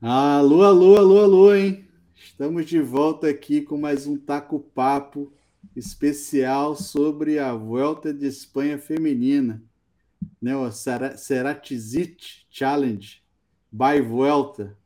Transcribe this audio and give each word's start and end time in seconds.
Alô, 0.00 0.62
alô, 0.62 0.96
alô, 0.96 1.18
alô, 1.18 1.54
hein? 1.56 1.84
Estamos 2.14 2.66
de 2.66 2.80
volta 2.80 3.28
aqui 3.28 3.62
com 3.62 3.76
mais 3.76 4.06
um 4.06 4.16
Taco 4.16 4.60
Papo 4.60 5.32
especial 5.74 6.76
sobre 6.76 7.40
a 7.40 7.52
Volta 7.52 8.14
de 8.14 8.24
Espanha 8.24 8.78
Feminina, 8.78 9.60
né? 10.40 10.56
O 10.56 10.70
Ceratizit 10.70 12.46
Challenge 12.48 13.20
by 13.72 14.00
Vuelta. 14.00 14.78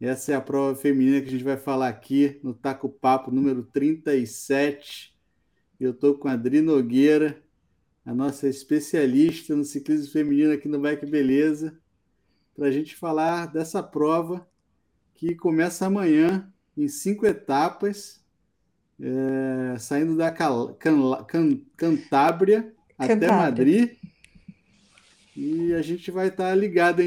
Essa 0.00 0.30
é 0.30 0.34
a 0.36 0.40
prova 0.40 0.76
feminina 0.76 1.20
que 1.20 1.26
a 1.26 1.32
gente 1.32 1.42
vai 1.42 1.56
falar 1.56 1.88
aqui 1.88 2.38
no 2.40 2.54
Taco 2.54 2.88
Papo 2.88 3.32
número 3.32 3.64
37. 3.64 5.12
Eu 5.80 5.90
estou 5.90 6.16
com 6.16 6.28
a 6.28 6.34
Adri 6.34 6.60
Nogueira, 6.60 7.42
a 8.06 8.14
nossa 8.14 8.46
especialista 8.46 9.56
no 9.56 9.64
ciclismo 9.64 10.12
feminino 10.12 10.52
aqui 10.52 10.68
no 10.68 10.78
Bike 10.78 11.06
Beleza 11.06 11.79
para 12.54 12.66
a 12.66 12.70
gente 12.70 12.96
falar 12.96 13.46
dessa 13.46 13.82
prova 13.82 14.46
que 15.14 15.34
começa 15.34 15.86
amanhã 15.86 16.52
em 16.76 16.88
cinco 16.88 17.26
etapas, 17.26 18.24
é, 19.00 19.78
saindo 19.78 20.16
da 20.16 20.30
Cal 20.30 20.74
Can 20.74 21.24
Can 21.24 21.60
Cantábria 21.76 22.74
até 22.98 23.28
Madrid. 23.28 23.96
E 25.36 25.72
a 25.74 25.82
gente 25.82 26.10
vai 26.10 26.28
estar 26.28 26.50
tá 26.50 26.54
ligado? 26.54 27.00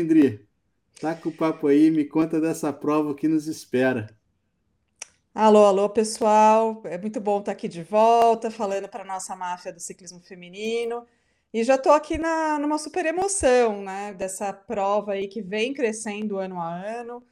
Tá 0.99 1.13
com 1.16 1.30
o 1.30 1.32
papo 1.32 1.68
aí, 1.68 1.91
me 1.91 2.05
conta 2.05 2.40
dessa 2.40 2.71
prova 2.71 3.13
que 3.13 3.27
nos 3.27 3.48
espera. 3.48 4.07
Alô, 5.35 5.66
alô, 5.66 5.90
pessoal. 5.90 6.82
É 6.85 6.98
muito 6.98 7.20
bom 7.20 7.40
estar 7.40 7.52
aqui 7.52 7.68
de 7.68 7.82
volta, 7.82 8.52
falando 8.52 8.88
para 8.88 9.04
a 9.04 9.05
nossa 9.05 9.35
máfia 9.35 9.73
do 9.73 9.80
ciclismo 9.80 10.20
feminino. 10.20 11.05
E 11.53 11.63
já 11.63 11.75
estou 11.75 11.91
aqui 11.91 12.17
na, 12.17 12.57
numa 12.57 12.80
super 12.80 13.05
emoção, 13.05 13.84
né? 13.84 14.13
Dessa 14.16 14.52
prova 14.52 15.13
aí 15.13 15.27
que 15.27 15.41
vem 15.41 15.71
crescendo 15.73 16.39
ano 16.39 16.59
a 16.59 16.73
ano. 16.73 17.23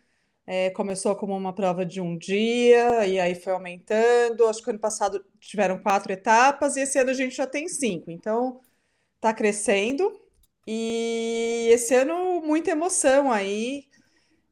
É, 0.46 0.70
começou 0.72 1.16
como 1.16 1.36
uma 1.36 1.54
prova 1.54 1.86
de 1.86 2.00
um 2.02 2.18
dia 2.18 3.08
e 3.08 3.20
aí 3.20 3.34
foi 3.36 3.54
aumentando. 3.54 4.48
Acho 4.48 4.64
que 4.64 4.70
ano 4.70 4.80
passado 4.80 5.26
tiveram 5.40 5.80
quatro 5.80 6.12
etapas 6.14 6.76
e 6.76 6.82
esse 6.82 7.00
ano 7.00 7.10
a 7.10 7.14
gente 7.16 7.36
já 7.36 7.48
tem 7.48 7.68
cinco. 7.68 8.12
Então 8.12 8.62
está 9.16 9.34
crescendo. 9.34 10.22
E 10.68 11.68
esse 11.72 11.96
ano 11.96 12.42
muita 12.42 12.72
emoção 12.72 13.32
aí. 13.32 13.88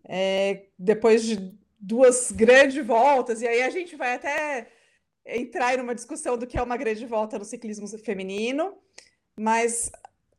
É, 0.05 0.65
depois 0.79 1.23
de 1.23 1.55
duas 1.79 2.31
grandes 2.31 2.83
voltas, 2.85 3.41
e 3.41 3.47
aí 3.47 3.61
a 3.61 3.69
gente 3.69 3.95
vai 3.95 4.15
até 4.15 4.67
entrar 5.25 5.77
em 5.77 5.81
uma 5.81 5.95
discussão 5.95 6.37
do 6.37 6.47
que 6.47 6.57
é 6.57 6.63
uma 6.63 6.77
grande 6.77 7.05
volta 7.05 7.37
no 7.37 7.45
ciclismo 7.45 7.87
feminino 7.99 8.75
mas 9.39 9.89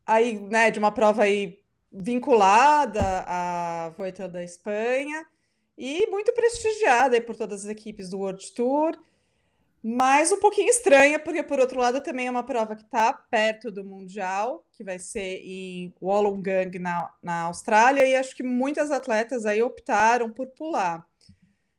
aí, 0.05 0.39
né, 0.39 0.69
de 0.69 0.77
uma 0.77 0.91
prova 0.91 1.23
aí 1.23 1.59
vinculada 1.91 3.01
à 3.25 3.89
Vuelta 3.97 4.27
da 4.27 4.43
Espanha 4.43 5.25
e 5.75 6.05
muito 6.07 6.31
prestigiada 6.33 7.19
por 7.19 7.35
todas 7.35 7.65
as 7.65 7.71
equipes 7.71 8.11
do 8.11 8.19
World 8.19 8.53
Tour, 8.53 8.95
mas 9.83 10.31
um 10.31 10.39
pouquinho 10.39 10.69
estranha, 10.69 11.17
porque 11.17 11.41
por 11.41 11.59
outro 11.59 11.79
lado 11.79 11.99
também 12.01 12.27
é 12.27 12.31
uma 12.31 12.43
prova 12.43 12.75
que 12.75 12.83
está 12.83 13.11
perto 13.11 13.71
do 13.71 13.83
Mundial, 13.83 14.63
que 14.71 14.83
vai 14.83 14.99
ser 14.99 15.41
em 15.43 15.91
Wollongong, 15.99 16.77
na, 16.77 17.11
na 17.23 17.41
Austrália, 17.43 18.05
e 18.05 18.15
acho 18.15 18.35
que 18.35 18.43
muitas 18.43 18.91
atletas 18.91 19.47
aí 19.47 19.63
optaram 19.63 20.29
por 20.29 20.45
pular. 20.45 21.07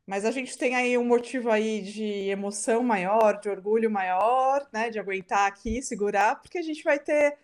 Mas 0.06 0.24
a 0.24 0.30
gente 0.30 0.58
tem 0.58 0.74
aí 0.74 0.98
um 0.98 1.04
motivo 1.04 1.50
aí 1.50 1.80
de 1.80 2.28
emoção 2.28 2.82
maior, 2.82 3.40
de 3.40 3.48
orgulho 3.48 3.90
maior, 3.90 4.66
né? 4.72 4.90
De 4.90 4.98
aguentar 4.98 5.46
aqui, 5.46 5.80
segurar, 5.80 6.40
porque 6.40 6.58
a 6.58 6.62
gente 6.62 6.82
vai 6.82 6.98
ter 6.98 7.36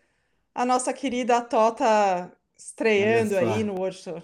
a 0.55 0.65
nossa 0.67 0.93
querida 0.93 1.41
Tota 1.41 2.31
estreando 2.57 3.37
aí 3.37 3.63
no 3.63 3.75
World 3.75 4.03
Tour. 4.03 4.23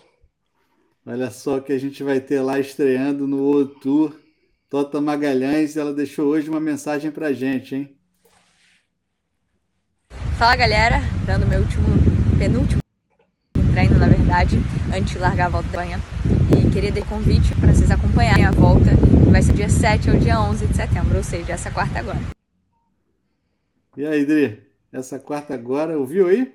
Olha 1.07 1.31
só 1.31 1.61
que 1.61 1.73
a 1.73 1.79
gente 1.79 2.03
vai 2.03 2.21
ter 2.21 2.41
lá 2.41 2.59
estreando 2.59 3.27
no 3.27 3.39
World 3.39 3.81
Tour. 3.81 4.17
Tota 4.69 5.01
Magalhães, 5.01 5.77
ela 5.77 5.95
deixou 5.95 6.27
hoje 6.27 6.51
uma 6.51 6.59
mensagem 6.59 7.13
pra 7.13 7.33
gente, 7.33 7.77
hein? 7.77 7.97
Fala 10.37 10.57
galera, 10.57 10.97
dando 11.25 11.47
meu 11.47 11.61
último, 11.61 11.87
penúltimo 12.37 12.81
treino, 13.73 13.99
na 13.99 14.09
verdade, 14.09 14.57
antes 14.93 15.13
de 15.13 15.19
largar 15.19 15.47
a 15.47 15.51
volta 15.51 15.69
da 15.69 15.79
manhã 15.79 16.01
queria 16.75 16.91
dar 16.91 17.07
convite 17.07 17.55
para 17.61 17.73
vocês 17.73 17.89
acompanharem 17.89 18.45
a 18.45 18.51
volta. 18.51 18.91
Vai 19.31 19.41
ser 19.41 19.53
dia 19.53 19.69
7 19.69 20.11
ou 20.11 20.17
dia 20.19 20.41
11 20.41 20.67
de 20.67 20.75
setembro, 20.75 21.17
ou 21.17 21.23
seja, 21.23 21.53
essa 21.53 21.71
quarta 21.71 22.01
agora. 22.01 22.19
E 23.97 24.05
aí, 24.05 24.27
Dri? 24.27 24.61
Essa 24.93 25.21
quarta 25.21 25.55
agora, 25.55 25.97
ouviu 25.97 26.27
aí? 26.27 26.53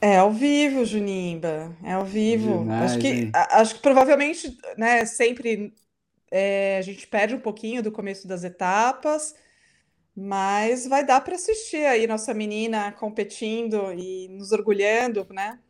É 0.00 0.16
ao 0.16 0.32
vivo, 0.32 0.84
Junimba. 0.84 1.72
É 1.84 1.92
ao 1.92 2.04
vivo. 2.04 2.58
Demais, 2.58 2.90
acho 2.90 2.98
que, 2.98 3.30
acho 3.32 3.74
que 3.76 3.80
provavelmente, 3.80 4.58
né, 4.76 5.04
sempre 5.04 5.72
é, 6.28 6.78
a 6.78 6.82
gente 6.82 7.06
perde 7.06 7.36
um 7.36 7.40
pouquinho 7.40 7.80
do 7.80 7.92
começo 7.92 8.26
das 8.26 8.42
etapas, 8.42 9.36
mas 10.16 10.84
vai 10.84 11.06
dar 11.06 11.20
para 11.20 11.36
assistir 11.36 11.86
aí 11.86 12.08
nossa 12.08 12.34
menina 12.34 12.90
competindo 12.90 13.92
e 13.92 14.26
nos 14.30 14.50
orgulhando, 14.50 15.24
né? 15.30 15.60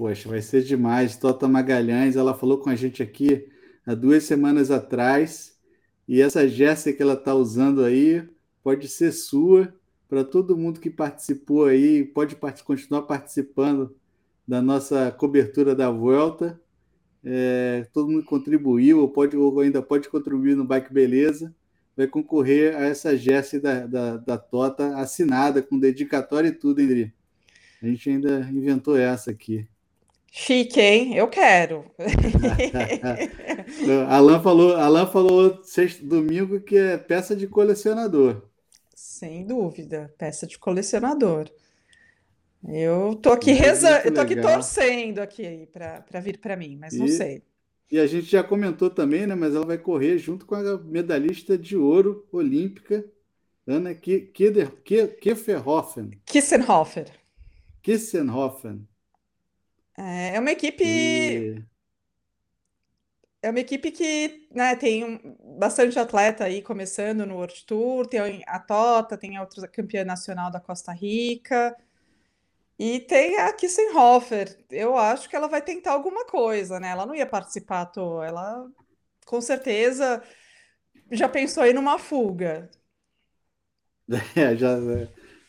Poxa, 0.00 0.30
vai 0.30 0.40
ser 0.40 0.62
demais. 0.62 1.18
Tota 1.18 1.46
Magalhães, 1.46 2.16
ela 2.16 2.32
falou 2.32 2.56
com 2.56 2.70
a 2.70 2.74
gente 2.74 3.02
aqui 3.02 3.46
há 3.84 3.94
duas 3.94 4.24
semanas 4.24 4.70
atrás. 4.70 5.58
E 6.08 6.22
essa 6.22 6.48
Jéssica 6.48 6.96
que 6.96 7.02
ela 7.02 7.12
está 7.12 7.34
usando 7.34 7.84
aí 7.84 8.26
pode 8.62 8.88
ser 8.88 9.12
sua 9.12 9.70
para 10.08 10.24
todo 10.24 10.56
mundo 10.56 10.80
que 10.80 10.88
participou 10.88 11.66
aí, 11.66 12.02
pode 12.02 12.34
part 12.34 12.64
continuar 12.64 13.02
participando 13.02 13.94
da 14.48 14.62
nossa 14.62 15.12
cobertura 15.12 15.74
da 15.74 15.90
volta. 15.90 16.58
É, 17.22 17.86
todo 17.92 18.10
mundo 18.10 18.24
contribuiu, 18.24 19.00
ou, 19.00 19.08
pode, 19.10 19.36
ou 19.36 19.60
ainda 19.60 19.82
pode 19.82 20.08
contribuir 20.08 20.56
no 20.56 20.64
Bike 20.64 20.94
Beleza, 20.94 21.54
vai 21.94 22.06
concorrer 22.06 22.74
a 22.74 22.86
essa 22.86 23.14
Jéssica 23.18 23.60
da, 23.60 23.86
da, 23.86 24.16
da 24.16 24.38
Tota 24.38 24.96
assinada, 24.96 25.60
com 25.60 25.78
dedicatória 25.78 26.48
e 26.48 26.52
tudo, 26.52 26.80
André. 26.80 27.12
A 27.82 27.86
gente 27.86 28.08
ainda 28.08 28.48
inventou 28.50 28.96
essa 28.96 29.30
aqui. 29.30 29.68
Chique, 30.30 30.80
hein? 30.80 31.16
Eu 31.16 31.26
quero. 31.26 31.84
Alan 34.08 34.40
falou, 34.40 34.76
Alan 34.76 35.06
falou 35.06 35.62
sexto, 35.64 36.06
domingo 36.06 36.60
que 36.60 36.76
é 36.76 36.96
peça 36.96 37.34
de 37.34 37.48
colecionador. 37.48 38.42
Sem 38.94 39.44
dúvida, 39.44 40.14
peça 40.16 40.46
de 40.46 40.56
colecionador. 40.56 41.50
Eu 42.68 43.16
tô 43.16 43.32
aqui 43.32 43.52
rezando, 43.52 44.06
eu 44.06 44.14
tô 44.14 44.20
aqui 44.20 44.36
torcendo 44.36 45.18
aqui 45.18 45.68
para 45.72 46.20
vir 46.20 46.38
para 46.38 46.56
mim, 46.56 46.76
mas 46.80 46.94
não 46.94 47.06
e, 47.06 47.10
sei. 47.10 47.42
E 47.90 47.98
a 47.98 48.06
gente 48.06 48.26
já 48.26 48.44
comentou 48.44 48.88
também, 48.88 49.26
né? 49.26 49.34
Mas 49.34 49.54
ela 49.54 49.66
vai 49.66 49.78
correr 49.78 50.16
junto 50.18 50.46
com 50.46 50.54
a 50.54 50.78
medalhista 50.78 51.58
de 51.58 51.76
ouro 51.76 52.24
olímpica, 52.30 53.04
Ana 53.66 53.94
Kieferhofen. 53.94 56.12
Kissenhofer. 56.24 57.10
Kissenhofen. 57.82 58.86
É, 60.00 60.36
é 60.36 60.40
uma 60.40 60.50
equipe. 60.50 60.82
E... 60.84 61.62
É 63.42 63.50
uma 63.50 63.60
equipe 63.60 63.90
que 63.90 64.48
né, 64.50 64.76
tem 64.76 65.36
bastante 65.58 65.98
atleta 65.98 66.44
aí 66.44 66.60
começando 66.60 67.24
no 67.24 67.36
World 67.36 67.64
Tour, 67.64 68.06
tem 68.06 68.42
a 68.46 68.58
Tota, 68.58 69.16
tem 69.16 69.36
a 69.36 69.40
outra 69.40 69.66
campeã 69.66 70.04
nacional 70.04 70.50
da 70.50 70.60
Costa 70.60 70.92
Rica, 70.92 71.74
e 72.78 73.00
tem 73.00 73.38
a 73.38 73.52
Kissenhofer. 73.52 74.58
Eu 74.70 74.96
acho 74.96 75.28
que 75.28 75.36
ela 75.36 75.48
vai 75.48 75.62
tentar 75.62 75.92
alguma 75.92 76.26
coisa, 76.26 76.78
né? 76.80 76.88
Ela 76.88 77.06
não 77.06 77.14
ia 77.14 77.26
participar 77.26 77.82
à 77.82 77.86
toa, 77.86 78.26
ela 78.26 78.70
com 79.26 79.40
certeza 79.40 80.22
já 81.10 81.28
pensou 81.28 81.64
em 81.64 81.72
numa 81.72 81.98
fuga. 81.98 82.70
É, 84.34 84.56
já, 84.56 84.76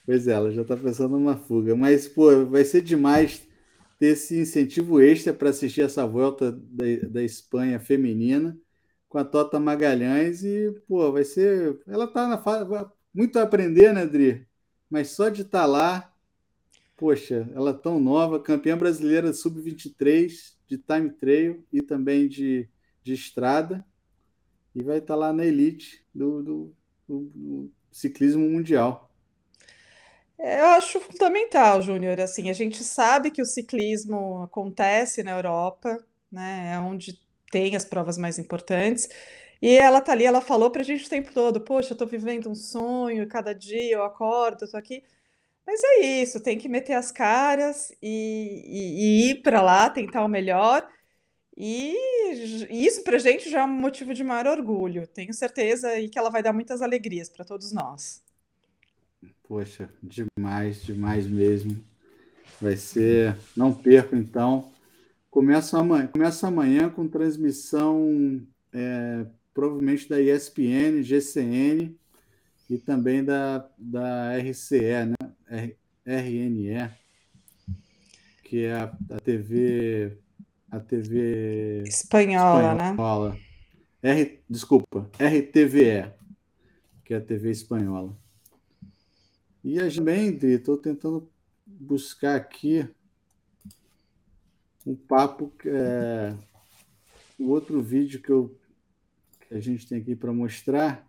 pois 0.05 0.27
é, 0.27 0.33
ela 0.33 0.51
já 0.51 0.61
está 0.61 0.77
pensando 0.77 1.17
numa 1.17 1.35
fuga, 1.35 1.75
mas 1.75 2.07
pô, 2.07 2.45
vai 2.45 2.63
ser 2.63 2.81
demais 2.81 3.41
ter 4.01 4.13
esse 4.13 4.39
incentivo 4.39 4.99
extra 4.99 5.31
para 5.31 5.51
assistir 5.51 5.81
essa 5.81 6.07
volta 6.07 6.51
da, 6.51 6.85
da 7.07 7.23
Espanha 7.23 7.79
feminina 7.79 8.57
com 9.07 9.19
a 9.19 9.23
Tota 9.23 9.59
Magalhães 9.59 10.43
e, 10.43 10.71
pô, 10.87 11.11
vai 11.11 11.23
ser. 11.23 11.79
Ela 11.85 12.07
tá 12.07 12.27
na 12.27 12.39
fase. 12.39 12.67
Muito 13.13 13.37
a 13.37 13.43
aprender, 13.43 13.93
né, 13.93 14.01
Adri? 14.01 14.47
Mas 14.89 15.09
só 15.09 15.29
de 15.29 15.43
estar 15.43 15.61
tá 15.61 15.65
lá, 15.67 16.11
poxa, 16.97 17.47
ela 17.53 17.69
é 17.69 17.73
tão 17.73 17.99
nova, 17.99 18.39
campeã 18.39 18.75
brasileira 18.75 19.31
sub-23 19.33 20.55
de 20.67 20.79
time 20.79 21.11
trail 21.11 21.63
e 21.71 21.83
também 21.83 22.27
de, 22.27 22.67
de 23.03 23.13
estrada, 23.13 23.85
e 24.73 24.81
vai 24.81 24.97
estar 24.97 25.13
tá 25.13 25.19
lá 25.19 25.31
na 25.31 25.45
elite 25.45 26.03
do, 26.11 26.41
do, 26.41 26.75
do, 27.07 27.19
do 27.35 27.71
ciclismo 27.91 28.49
mundial. 28.49 29.10
Eu 30.43 30.65
acho 30.69 30.99
fundamental, 30.99 31.81
Júnior. 31.81 32.19
Assim, 32.19 32.49
a 32.49 32.53
gente 32.53 32.83
sabe 32.83 33.29
que 33.31 33.41
o 33.41 33.45
ciclismo 33.45 34.43
acontece 34.43 35.21
na 35.23 35.31
Europa, 35.31 36.03
né? 36.31 36.73
É 36.73 36.79
onde 36.79 37.19
tem 37.51 37.75
as 37.75 37.85
provas 37.85 38.17
mais 38.17 38.39
importantes. 38.39 39.07
E 39.61 39.77
ela 39.77 40.01
tá 40.01 40.13
ali, 40.13 40.25
ela 40.25 40.41
falou 40.41 40.71
para 40.71 40.81
a 40.81 40.85
gente 40.85 41.05
o 41.05 41.09
tempo 41.09 41.31
todo: 41.33 41.61
Poxa, 41.61 41.91
eu 41.91 41.93
estou 41.93 42.07
vivendo 42.07 42.49
um 42.49 42.55
sonho, 42.55 43.27
cada 43.27 43.53
dia 43.53 43.91
eu 43.93 44.03
acordo, 44.03 44.65
eu 44.65 44.71
tô 44.71 44.77
aqui. 44.77 45.03
Mas 45.67 45.81
é 45.83 46.01
isso, 46.23 46.41
tem 46.41 46.57
que 46.57 46.69
meter 46.69 46.93
as 46.95 47.11
caras 47.11 47.91
e, 48.01 48.63
e, 48.67 49.29
e 49.29 49.31
ir 49.31 49.43
para 49.43 49.61
lá, 49.61 49.89
tentar 49.89 50.25
o 50.25 50.29
melhor. 50.29 50.87
E 51.57 51.95
isso 52.71 53.03
para 53.03 53.17
a 53.17 53.19
gente 53.19 53.49
já 53.49 53.61
é 53.61 53.65
um 53.65 53.69
motivo 53.69 54.13
de 54.13 54.23
maior 54.23 54.47
orgulho. 54.47 55.07
Tenho 55.07 55.33
certeza 55.33 55.89
aí 55.89 56.09
que 56.09 56.19
ela 56.19 56.29
vai 56.31 56.43
dar 56.43 56.53
muitas 56.53 56.81
alegrias 56.81 57.29
para 57.29 57.45
todos 57.45 57.71
nós. 57.73 58.23
Poxa, 59.51 59.89
demais, 60.01 60.81
demais 60.81 61.27
mesmo. 61.27 61.77
Vai 62.61 62.77
ser. 62.77 63.35
Não 63.53 63.73
perco, 63.73 64.15
então. 64.15 64.71
Começa 65.29 65.77
amanhã, 65.77 66.07
começa 66.07 66.47
amanhã 66.47 66.89
com 66.89 67.05
transmissão 67.05 68.41
é, 68.71 69.25
provavelmente 69.53 70.07
da 70.07 70.21
ESPN, 70.21 71.03
GCN 71.03 71.99
e 72.69 72.77
também 72.77 73.25
da, 73.25 73.69
da 73.77 74.37
RCE, 74.37 75.07
né? 75.07 75.33
R, 75.49 75.75
RNE, 76.05 76.89
que 78.45 78.63
é 78.63 78.73
a, 78.73 78.83
a 79.09 79.19
TV 79.19 80.17
a 80.71 80.79
TV 80.79 81.83
espanhola, 81.85 82.73
né? 82.73 82.91
espanhola. 82.91 83.37
né? 84.01 84.21
R, 84.21 84.43
desculpa, 84.49 85.09
RTVE, 85.19 86.09
que 87.03 87.13
é 87.13 87.17
a 87.17 87.21
TV 87.21 87.51
espanhola. 87.51 88.20
E 89.63 89.79
a 89.79 89.87
gente, 89.89 90.45
estou 90.45 90.75
tentando 90.75 91.29
buscar 91.65 92.35
aqui 92.35 92.87
um 94.85 94.95
papo, 94.95 95.53
é, 95.65 96.35
o 97.37 97.49
outro 97.49 97.81
vídeo 97.81 98.21
que, 98.21 98.31
eu, 98.31 98.57
que 99.47 99.53
a 99.53 99.59
gente 99.59 99.87
tem 99.87 99.99
aqui 99.99 100.15
para 100.15 100.33
mostrar, 100.33 101.07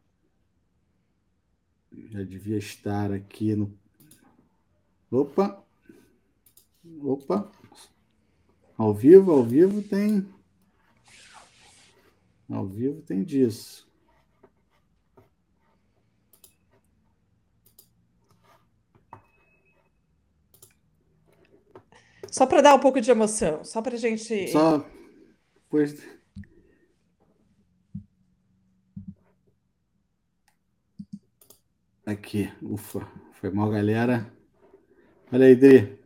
já 2.11 2.23
devia 2.23 2.59
estar 2.59 3.11
aqui 3.11 3.55
no. 3.55 3.73
Opa! 5.11 5.65
Opa! 7.01 7.51
Ao 8.77 8.95
vivo, 8.95 9.31
ao 9.31 9.45
vivo 9.45 9.83
tem. 9.83 10.27
Ao 12.49 12.67
vivo 12.67 13.01
tem 13.03 13.23
disso. 13.23 13.91
Só 22.33 22.47
para 22.47 22.63
dar 22.63 22.75
um 22.75 22.79
pouco 22.79 22.99
de 22.99 23.11
emoção, 23.11 23.63
só 23.63 23.83
para 23.83 23.95
a 23.95 23.99
gente. 23.99 24.49
Só. 24.49 24.83
Pois. 25.69 26.03
Aqui, 32.07 32.51
ufa, 32.63 33.07
foi 33.35 33.51
mal, 33.51 33.71
galera. 33.71 34.27
Olha 35.31 35.45
aí, 35.45 35.55
Dri. 35.55 35.99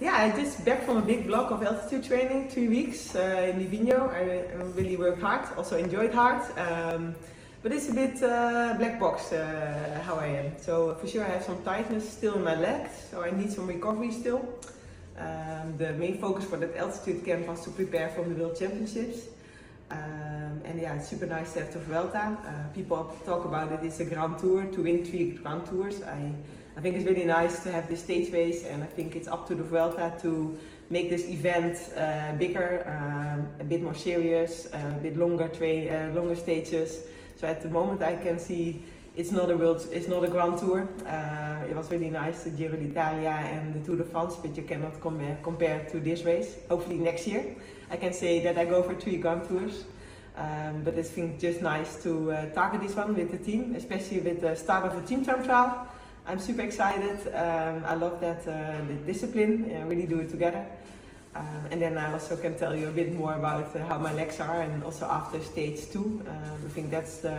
Yeah, 0.00 0.24
I 0.24 0.32
just 0.32 0.64
back 0.64 0.84
from 0.86 0.96
a 0.96 1.02
big 1.02 1.26
block 1.26 1.52
of 1.52 1.62
altitude 1.62 2.08
training, 2.08 2.48
three 2.48 2.68
weeks 2.68 3.14
uh, 3.14 3.50
in 3.50 3.58
Livigno. 3.58 4.10
I, 4.10 4.48
I, 4.50 4.64
really 4.74 4.96
worked 4.96 5.20
hard, 5.20 5.46
also 5.58 5.76
enjoyed 5.76 6.12
hard. 6.14 6.42
Um, 6.58 7.14
but 7.62 7.70
it's 7.70 7.88
a 7.88 7.94
bit 7.94 8.20
uh, 8.22 8.74
black 8.76 8.98
box 8.98 9.32
uh, 9.32 10.02
how 10.04 10.16
I 10.16 10.26
am. 10.26 10.52
So 10.58 10.94
for 10.96 11.06
sure 11.06 11.24
I 11.24 11.28
have 11.28 11.44
some 11.44 11.62
tightness 11.62 12.08
still 12.10 12.34
in 12.34 12.42
my 12.42 12.56
legs, 12.56 12.90
so 13.10 13.22
I 13.22 13.30
need 13.30 13.52
some 13.52 13.66
recovery 13.66 14.10
still. 14.10 14.40
Um, 15.16 15.76
the 15.78 15.92
main 15.92 16.18
focus 16.18 16.44
for 16.44 16.56
that 16.56 16.76
altitude 16.76 17.24
camp 17.24 17.46
was 17.46 17.62
to 17.64 17.70
prepare 17.70 18.08
for 18.08 18.24
the 18.24 18.34
World 18.34 18.58
Championships. 18.58 19.28
Um, 19.90 20.62
and 20.64 20.80
yeah, 20.80 20.94
it's 20.94 21.08
super 21.08 21.26
nice 21.26 21.52
to 21.52 21.60
have 21.60 21.72
the 21.72 21.78
Vuelta. 21.80 22.36
Uh, 22.44 22.74
people 22.74 23.14
talk 23.24 23.44
about 23.44 23.70
it, 23.70 23.80
it's 23.84 24.00
a 24.00 24.06
Grand 24.06 24.38
Tour, 24.38 24.64
to 24.64 24.82
win 24.82 25.04
three 25.04 25.30
Grand 25.30 25.66
Tours. 25.66 26.02
I, 26.02 26.32
I 26.76 26.80
think 26.80 26.96
it's 26.96 27.04
really 27.04 27.26
nice 27.26 27.62
to 27.62 27.70
have 27.70 27.88
this 27.88 28.02
stage 28.02 28.32
race 28.32 28.64
and 28.64 28.82
I 28.82 28.86
think 28.86 29.14
it's 29.14 29.28
up 29.28 29.46
to 29.48 29.54
the 29.54 29.62
Vuelta 29.62 30.14
to 30.22 30.58
make 30.90 31.10
this 31.10 31.28
event 31.28 31.78
uh, 31.96 32.32
bigger, 32.32 32.82
um, 32.88 33.46
a 33.60 33.64
bit 33.64 33.82
more 33.82 33.94
serious, 33.94 34.66
uh, 34.72 34.94
a 34.96 35.00
bit 35.00 35.16
longer 35.16 35.48
train, 35.48 35.88
uh, 35.88 36.10
longer 36.14 36.34
stages. 36.34 37.04
So 37.42 37.48
at 37.48 37.60
the 37.60 37.68
moment 37.68 38.02
I 38.02 38.14
can 38.14 38.38
see 38.38 38.84
it's 39.16 39.32
not 39.32 39.50
a 39.50 39.56
world, 39.56 39.84
it's 39.90 40.06
not 40.06 40.22
a 40.22 40.28
Grand 40.28 40.58
Tour. 40.58 40.88
Uh, 41.04 41.66
it 41.68 41.74
was 41.74 41.90
really 41.90 42.08
nice, 42.08 42.44
the 42.44 42.50
Giro 42.50 42.76
d'Italia 42.76 43.30
and 43.30 43.74
the 43.74 43.80
Tour 43.84 43.96
de 43.96 44.04
France, 44.04 44.36
but 44.36 44.56
you 44.56 44.62
cannot 44.62 45.00
compare, 45.00 45.36
compare 45.42 45.84
to 45.90 45.98
this 45.98 46.22
race. 46.22 46.54
Hopefully 46.68 46.98
next 46.98 47.26
year 47.26 47.56
I 47.90 47.96
can 47.96 48.12
say 48.12 48.38
that 48.44 48.56
I 48.56 48.64
go 48.64 48.80
for 48.84 48.94
three 48.94 49.16
Grand 49.16 49.48
Tours. 49.48 49.86
Um, 50.36 50.82
but 50.84 50.96
I 50.96 51.02
think 51.02 51.40
just 51.40 51.62
nice 51.62 52.00
to 52.04 52.30
uh, 52.30 52.46
target 52.50 52.80
this 52.80 52.94
one 52.94 53.12
with 53.16 53.32
the 53.32 53.38
team, 53.38 53.74
especially 53.74 54.20
with 54.20 54.40
the 54.40 54.54
start 54.54 54.84
of 54.84 54.94
the 54.94 55.02
team 55.04 55.24
time 55.24 55.42
trial. 55.42 55.88
I'm 56.28 56.38
super 56.38 56.62
excited. 56.62 57.26
Um, 57.34 57.82
I 57.84 57.94
love 57.96 58.20
that 58.20 58.46
uh, 58.46 58.86
the 58.86 58.94
discipline, 59.04 59.68
yeah, 59.68 59.82
really 59.82 60.06
do 60.06 60.20
it 60.20 60.30
together. 60.30 60.64
Um, 61.34 61.66
and 61.70 61.80
then 61.80 61.96
I 61.96 62.12
also 62.12 62.36
can 62.36 62.58
tell 62.58 62.76
you 62.76 62.88
a 62.88 62.90
bit 62.90 63.14
more 63.14 63.34
about 63.34 63.74
uh, 63.74 63.86
how 63.86 63.98
my 63.98 64.12
legs 64.12 64.38
are 64.38 64.60
and 64.60 64.84
also 64.84 65.06
after 65.06 65.40
stage 65.40 65.90
two. 65.90 66.22
Um, 66.28 66.58
I 66.66 66.68
think 66.68 66.90
that's 66.90 67.18
the, 67.18 67.38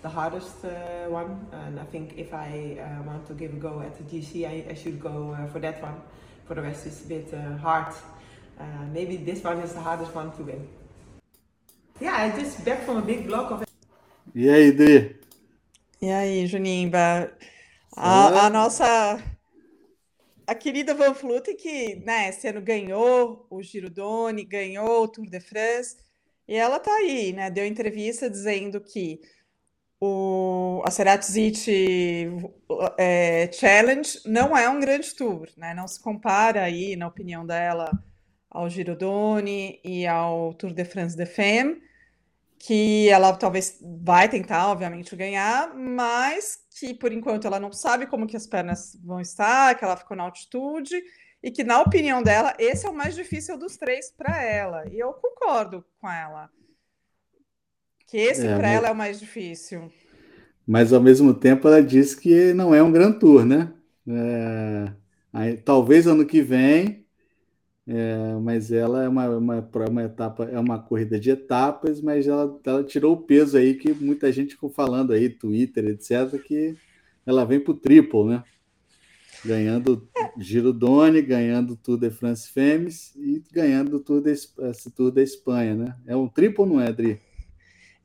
the 0.00 0.08
hardest 0.08 0.64
uh, 0.64 1.10
one. 1.10 1.46
And 1.52 1.78
I 1.78 1.84
think 1.84 2.14
if 2.16 2.32
I 2.32 2.78
uh, 2.80 3.02
want 3.02 3.26
to 3.26 3.34
give 3.34 3.52
a 3.52 3.56
go 3.56 3.80
at 3.80 3.98
the 3.98 4.04
GC, 4.04 4.48
I, 4.48 4.70
I 4.70 4.74
should 4.74 4.98
go 4.98 5.32
uh, 5.32 5.46
for 5.48 5.58
that 5.60 5.82
one. 5.82 6.00
For 6.46 6.54
the 6.54 6.62
rest, 6.62 6.86
it's 6.86 7.04
a 7.04 7.08
bit 7.08 7.34
uh, 7.34 7.58
hard. 7.58 7.92
Uh, 8.58 8.64
maybe 8.92 9.18
this 9.18 9.44
one 9.44 9.58
is 9.58 9.74
the 9.74 9.80
hardest 9.80 10.14
one 10.14 10.32
to 10.32 10.42
win. 10.42 10.66
Yeah, 12.00 12.16
I 12.16 12.30
just 12.40 12.64
back 12.64 12.84
from 12.84 12.96
a 12.96 13.02
big 13.02 13.26
block 13.26 13.50
of. 13.50 13.64
E 14.34 14.48
aí, 14.48 14.72
Dri? 14.72 15.16
E 16.00 16.10
aí, 16.10 16.46
Junimba? 16.46 17.30
A, 17.96 18.46
a 18.46 18.50
nossa 18.50 19.18
a 20.48 20.54
querida 20.54 20.94
Van 20.94 21.12
Vleuten, 21.12 21.54
que 21.54 21.96
né, 21.96 22.30
esse 22.30 22.48
ano 22.48 22.62
ganhou 22.62 23.46
o 23.50 23.62
Giro 23.62 23.90
Doni, 23.90 24.44
ganhou 24.44 25.02
o 25.02 25.08
Tour 25.08 25.28
de 25.28 25.40
France, 25.40 25.96
e 26.48 26.56
ela 26.56 26.80
tá 26.80 26.90
aí, 26.90 27.34
né? 27.34 27.50
Deu 27.50 27.66
entrevista 27.66 28.30
dizendo 28.30 28.80
que 28.80 29.20
o, 30.00 30.82
a 30.86 30.90
Ceratizit 30.90 31.70
é, 32.96 33.50
Challenge 33.52 34.20
não 34.24 34.56
é 34.56 34.66
um 34.70 34.80
grande 34.80 35.14
tour, 35.14 35.50
né? 35.54 35.74
Não 35.74 35.86
se 35.86 36.00
compara 36.00 36.62
aí, 36.62 36.96
na 36.96 37.08
opinião 37.08 37.44
dela, 37.44 37.90
ao 38.50 38.70
Giro 38.70 38.96
Doni 38.96 39.78
e 39.84 40.06
ao 40.06 40.54
Tour 40.54 40.72
de 40.72 40.84
France 40.86 41.14
de 41.14 41.26
Femme, 41.26 41.82
que 42.58 43.10
ela 43.10 43.36
talvez 43.36 43.78
vai 43.82 44.30
tentar, 44.30 44.68
obviamente, 44.70 45.14
ganhar, 45.14 45.74
mas 45.76 46.60
que 46.78 46.94
por 46.94 47.12
enquanto 47.12 47.46
ela 47.46 47.58
não 47.58 47.72
sabe 47.72 48.06
como 48.06 48.26
que 48.26 48.36
as 48.36 48.46
pernas 48.46 48.98
vão 49.02 49.20
estar, 49.20 49.74
que 49.74 49.84
ela 49.84 49.96
ficou 49.96 50.16
na 50.16 50.24
altitude 50.24 50.94
e 51.42 51.50
que 51.50 51.64
na 51.64 51.80
opinião 51.80 52.22
dela 52.22 52.54
esse 52.58 52.86
é 52.86 52.90
o 52.90 52.94
mais 52.94 53.14
difícil 53.14 53.58
dos 53.58 53.76
três 53.76 54.10
para 54.10 54.42
ela. 54.42 54.86
E 54.88 54.98
eu 54.98 55.12
concordo 55.12 55.84
com 56.00 56.10
ela. 56.10 56.50
Que 58.06 58.16
esse 58.16 58.46
é, 58.46 58.54
para 58.54 58.68
mas... 58.68 58.76
ela 58.76 58.88
é 58.88 58.92
o 58.92 58.96
mais 58.96 59.20
difícil. 59.20 59.92
Mas 60.66 60.92
ao 60.92 61.00
mesmo 61.00 61.34
tempo 61.34 61.66
ela 61.66 61.82
disse 61.82 62.16
que 62.16 62.52
não 62.52 62.74
é 62.74 62.82
um 62.82 62.92
Grand 62.92 63.12
Tour, 63.12 63.44
né? 63.44 63.72
É... 64.06 64.92
Aí, 65.32 65.56
talvez 65.56 66.06
ano 66.06 66.24
que 66.24 66.40
vem 66.40 67.06
é, 67.90 68.34
mas 68.42 68.70
ela 68.70 69.02
é 69.02 69.08
uma, 69.08 69.30
uma, 69.30 69.70
uma, 69.88 70.02
etapa, 70.04 70.44
é 70.44 70.58
uma 70.60 70.78
corrida 70.78 71.18
de 71.18 71.30
etapas, 71.30 72.02
mas 72.02 72.28
ela, 72.28 72.60
ela 72.62 72.84
tirou 72.84 73.14
o 73.14 73.22
peso 73.22 73.56
aí 73.56 73.74
que 73.76 73.94
muita 73.94 74.30
gente 74.30 74.50
ficou 74.50 74.68
falando 74.68 75.14
aí, 75.14 75.30
Twitter, 75.30 75.86
etc., 75.86 76.38
que 76.42 76.76
ela 77.24 77.46
vem 77.46 77.58
para 77.58 77.72
o 77.72 77.76
triple, 77.76 78.24
né? 78.24 78.44
Ganhando 79.42 80.06
Giro 80.36 80.70
Doni, 80.70 81.22
ganhando 81.22 81.76
Tour 81.76 81.96
de 81.96 82.10
France 82.10 82.52
Femmes 82.52 83.14
e 83.16 83.42
ganhando 83.50 84.00
Tour, 84.00 84.20
de, 84.20 84.32
esse 84.32 84.90
Tour 84.94 85.10
da 85.10 85.22
Espanha, 85.22 85.74
né? 85.74 85.96
É 86.06 86.14
um 86.14 86.28
triple, 86.28 86.66
não 86.66 86.78
é, 86.78 86.88
Adri? 86.88 87.18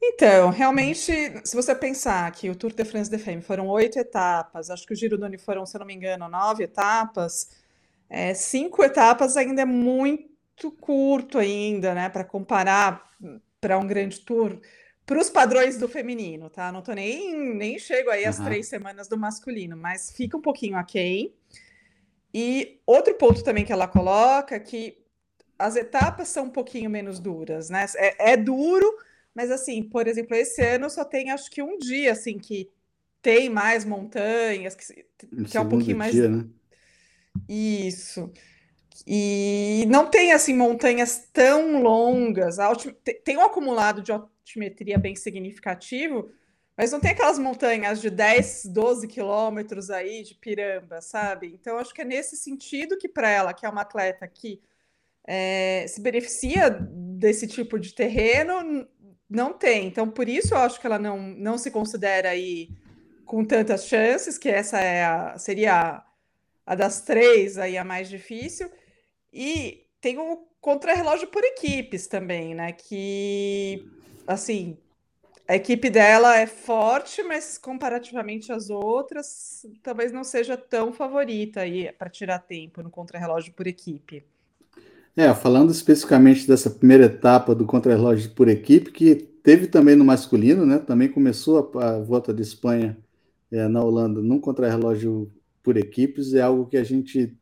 Então, 0.02 0.50
realmente, 0.50 1.12
se 1.44 1.56
você 1.56 1.75
pensar 1.75 2.32
que 2.32 2.50
o 2.50 2.56
Tour 2.56 2.72
de 2.72 2.86
France 2.86 3.12
de 3.12 3.42
foram 3.42 3.68
oito 3.68 4.00
etapas, 4.00 4.70
acho 4.70 4.86
que 4.86 4.94
o 4.94 4.96
Giro 4.96 5.18
Doni 5.18 5.38
foram, 5.38 5.66
se 5.66 5.78
não 5.78 5.86
me 5.86 5.94
engano, 5.94 6.30
nove 6.30 6.63
etapas 6.63 7.62
é, 8.10 8.34
cinco 8.34 8.84
etapas 8.84 9.36
ainda 9.38 9.62
é 9.62 9.66
muito 9.66 10.72
curto 10.80 11.38
ainda, 11.38 11.94
né? 11.94 12.10
Para 12.10 12.24
comparar 12.24 13.12
para 13.60 13.78
um 13.78 13.88
grande 13.88 14.20
tour 14.22 14.60
para 15.06 15.20
os 15.20 15.30
padrões 15.30 15.78
do 15.78 15.88
feminino, 15.88 16.50
tá? 16.50 16.72
Não 16.72 16.82
tô 16.82 16.94
nem, 16.94 17.54
nem 17.54 17.78
chego 17.78 18.10
aí 18.10 18.26
às 18.26 18.40
três 18.40 18.68
semanas 18.68 19.08
do 19.08 19.18
masculino, 19.18 19.76
mas 19.76 20.12
fica 20.12 20.38
um 20.38 20.42
pouquinho 20.42 20.78
aquém. 20.78 21.34
E 22.34 22.80
outro 22.86 23.14
ponto 23.16 23.44
também 23.44 23.66
que 23.66 23.74
ela 23.74 23.88
coloca 23.88 24.60
que 24.60 24.98
as 25.60 25.76
etapas 25.76 26.30
são 26.30 26.46
um 26.46 26.50
pouquinho 26.50 26.90
menos 26.90 27.20
duras, 27.20 27.70
né? 27.70 27.86
É, 27.96 28.32
é 28.32 28.38
duro, 28.38 28.88
mas 29.36 29.52
assim, 29.52 29.84
por 29.84 30.08
exemplo, 30.08 30.36
esse 30.36 30.62
ano 30.62 30.90
só 30.90 31.04
tem 31.04 31.32
acho 31.32 31.52
que 31.52 31.62
um 31.62 31.78
dia 31.78 32.14
assim 32.14 32.38
que 32.38 32.72
tem 33.22 33.50
mais 33.50 33.86
montanhas, 33.86 34.76
que, 34.76 35.06
que 35.46 35.58
é 35.58 35.62
um 35.62 35.70
pouquinho 35.70 35.98
mais. 35.98 36.14
Dia, 36.14 36.30
né? 36.30 36.46
Isso. 37.48 38.32
E 39.08 39.86
não 39.90 40.10
tem 40.10 40.32
assim 40.32 40.54
montanhas 40.54 41.28
tão 41.34 41.82
longas. 41.82 42.58
Tem 43.24 43.38
um 43.38 43.42
acumulado 43.42 44.02
de 44.02 44.12
altimetria 44.12 44.98
bem 44.98 45.16
significativo, 45.16 46.30
Mas 46.78 46.92
não 46.92 47.00
tem 47.00 47.12
aquelas 47.12 47.38
montanhas 47.38 48.02
de 48.02 48.10
10, 48.10 48.66
12 48.66 49.08
quilômetros 49.08 49.90
aí 49.90 50.24
de 50.24 50.36
piramba, 50.36 51.02
sabe? 51.02 51.48
Então, 51.54 51.78
acho 51.78 51.94
que 51.94 52.02
é 52.02 52.06
nesse 52.06 52.36
sentido 52.38 52.98
que, 52.98 53.08
para 53.08 53.30
ela, 53.30 53.54
que 53.54 53.66
é 53.66 53.70
uma 53.70 53.82
atleta 53.82 54.28
que 54.28 54.60
é, 55.28 55.86
se 55.88 56.02
beneficia 56.02 56.70
desse 56.70 57.48
tipo 57.48 57.80
de 57.80 57.94
terreno, 57.94 58.88
não 59.30 59.54
tem. 59.54 59.88
Então, 59.88 60.10
por 60.10 60.28
isso 60.28 60.54
eu 60.54 60.60
acho 60.60 60.80
que 60.80 60.88
ela 60.88 61.00
não, 61.00 61.18
não 61.20 61.58
se 61.58 61.72
considera 61.72 62.30
aí 62.30 62.70
com 63.25 63.44
tantas 63.46 63.86
chances, 63.88 64.38
que 64.38 64.50
essa 64.50 64.80
é 64.80 65.04
a, 65.04 65.38
seria 65.38 65.74
a, 65.75 66.06
a 66.65 66.75
das 66.75 67.01
três 67.01 67.58
aí 67.58 67.77
a 67.77 67.84
mais 67.84 68.10
difícil. 68.10 68.70
E 69.32 69.86
tem 70.00 70.17
o 70.17 70.48
contrarrelógio 70.62 71.27
por 71.27 71.43
equipes 71.43 72.08
também, 72.08 72.55
né? 72.55 72.72
Que, 72.72 73.86
assim, 74.27 74.77
a 75.48 75.55
equipe 75.55 75.89
dela 75.89 76.38
é 76.38 76.48
forte, 76.48 77.22
mas 77.24 77.58
comparativamente 77.58 78.51
às 78.51 78.70
outras, 78.70 79.65
talvez 79.82 80.12
não 80.12 80.24
seja 80.24 80.55
tão 80.55 80.93
favorita 80.93 81.62
aí 81.62 81.91
para 81.91 82.10
tirar 82.10 82.39
tempo 82.39 82.82
no 82.82 82.89
contrarrelógio 82.89 83.53
por 83.53 83.67
equipe. 83.67 84.24
É, 85.15 85.32
falando 85.34 85.72
especificamente 85.72 86.48
dessa 86.48 86.70
primeira 86.70 87.05
etapa 87.05 87.53
do 87.53 87.65
contrarrelógio 87.65 88.32
por 88.32 88.48
equipe, 88.48 88.91
que 88.91 89.15
teve 89.15 89.67
também 89.67 89.96
no 89.96 90.05
masculino, 90.05 90.65
né? 90.65 90.79
Também 90.79 91.08
começou 91.08 91.72
a, 91.75 91.89
a 91.89 92.00
volta 92.00 92.34
de 92.34 92.41
Espanha 92.41 92.98
é, 93.51 93.67
na 93.67 93.84
Holanda 93.84 94.22
num 94.22 94.39
contrarrelógio 94.39 95.32
por 95.63 95.77
equipes, 95.77 96.34
é 96.34 96.41
algo 96.41 96.67
que 96.67 96.77
a 96.77 96.84
gente 96.84 97.36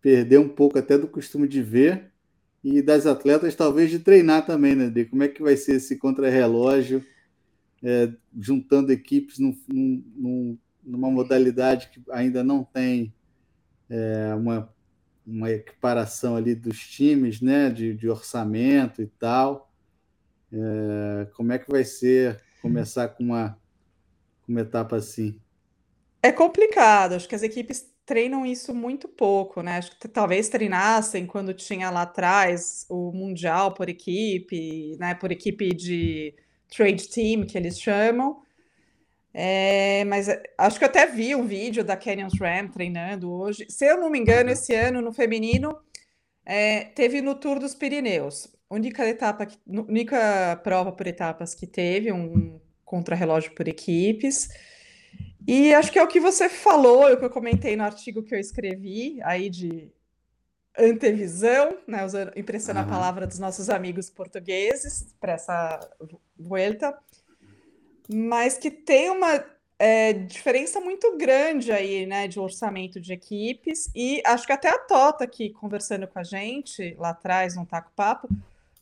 perdeu 0.00 0.40
um 0.40 0.48
pouco 0.48 0.78
até 0.78 0.98
do 0.98 1.06
costume 1.06 1.46
de 1.46 1.62
ver 1.62 2.10
e 2.64 2.80
das 2.80 3.06
atletas 3.06 3.54
talvez 3.54 3.90
de 3.90 3.98
treinar 3.98 4.46
também, 4.46 4.74
né? 4.74 4.88
De 4.88 5.04
como 5.04 5.22
é 5.22 5.28
que 5.28 5.42
vai 5.42 5.56
ser 5.56 5.76
esse 5.76 5.96
contrarrelógio 5.96 7.04
é, 7.82 8.12
juntando 8.38 8.92
equipes 8.92 9.38
num, 9.38 9.56
num, 9.68 10.58
numa 10.82 11.10
modalidade 11.10 11.90
que 11.90 12.02
ainda 12.10 12.42
não 12.42 12.62
tem 12.64 13.12
é, 13.90 14.34
uma, 14.34 14.72
uma 15.26 15.50
equiparação 15.50 16.36
ali 16.36 16.54
dos 16.54 16.78
times, 16.78 17.40
né, 17.40 17.70
de, 17.70 17.94
de 17.94 18.08
orçamento 18.08 19.02
e 19.02 19.06
tal. 19.06 19.72
É, 20.52 21.26
como 21.34 21.52
é 21.52 21.58
que 21.58 21.70
vai 21.70 21.84
ser 21.84 22.40
começar 22.60 23.08
com 23.08 23.24
uma, 23.24 23.58
com 24.42 24.52
uma 24.52 24.60
etapa 24.60 24.96
assim? 24.96 25.38
É 26.22 26.30
complicado, 26.30 27.14
acho 27.14 27.28
que 27.28 27.34
as 27.34 27.42
equipes 27.42 27.84
treinam 28.06 28.46
isso 28.46 28.74
muito 28.74 29.08
pouco, 29.08 29.62
né? 29.62 29.78
Acho 29.78 29.98
que 29.98 30.08
talvez 30.08 30.48
treinassem 30.48 31.26
quando 31.26 31.52
tinha 31.52 31.90
lá 31.90 32.02
atrás 32.02 32.86
o 32.88 33.12
Mundial 33.12 33.74
por 33.74 33.88
equipe, 33.88 34.96
né? 34.98 35.14
Por 35.14 35.32
equipe 35.32 35.70
de 35.74 36.34
trade 36.68 37.08
team, 37.08 37.44
que 37.46 37.58
eles 37.58 37.80
chamam. 37.80 38.40
É, 39.34 40.04
mas 40.04 40.28
é, 40.28 40.42
acho 40.58 40.78
que 40.78 40.84
eu 40.84 40.88
até 40.88 41.06
vi 41.06 41.34
um 41.34 41.46
vídeo 41.46 41.82
da 41.82 41.96
Canyon 41.96 42.28
Ram 42.40 42.68
treinando 42.68 43.32
hoje. 43.32 43.66
Se 43.68 43.86
eu 43.86 43.98
não 43.98 44.10
me 44.10 44.18
engano, 44.18 44.50
esse 44.50 44.74
ano 44.74 45.00
no 45.00 45.12
feminino 45.12 45.76
é, 46.44 46.84
teve 46.84 47.20
no 47.22 47.34
Tour 47.34 47.58
dos 47.58 47.74
Pirineus. 47.74 48.48
Única 48.70 49.06
etapa, 49.08 49.46
única 49.66 50.56
prova 50.62 50.92
por 50.92 51.06
etapas 51.06 51.54
que 51.54 51.66
teve, 51.66 52.12
um 52.12 52.60
contrarrelógio 52.84 53.52
por 53.54 53.68
equipes. 53.68 54.48
E 55.46 55.74
acho 55.74 55.90
que 55.90 55.98
é 55.98 56.02
o 56.02 56.08
que 56.08 56.20
você 56.20 56.48
falou, 56.48 57.08
é 57.08 57.14
o 57.14 57.18
que 57.18 57.24
eu 57.24 57.30
comentei 57.30 57.76
no 57.76 57.84
artigo 57.84 58.22
que 58.22 58.34
eu 58.34 58.38
escrevi 58.38 59.20
aí 59.22 59.50
de 59.50 59.90
antevisão, 60.78 61.76
né, 61.86 62.04
usando, 62.04 62.32
emprestando 62.36 62.80
uhum. 62.80 62.86
a 62.86 62.88
palavra 62.88 63.26
dos 63.26 63.38
nossos 63.38 63.68
amigos 63.68 64.08
portugueses 64.08 65.14
para 65.20 65.32
essa 65.32 65.80
volta, 66.38 66.96
mas 68.08 68.56
que 68.56 68.70
tem 68.70 69.10
uma 69.10 69.44
é, 69.78 70.12
diferença 70.12 70.80
muito 70.80 71.16
grande 71.16 71.72
aí, 71.72 72.06
né, 72.06 72.26
de 72.26 72.40
orçamento 72.40 73.00
de 73.00 73.12
equipes, 73.12 73.90
e 73.94 74.22
acho 74.24 74.46
que 74.46 74.52
até 74.52 74.68
a 74.68 74.78
Tota 74.78 75.24
aqui, 75.24 75.50
conversando 75.50 76.06
com 76.06 76.18
a 76.18 76.24
gente 76.24 76.94
lá 76.98 77.10
atrás, 77.10 77.56
no 77.56 77.66
Taco 77.66 77.90
Papo, 77.94 78.28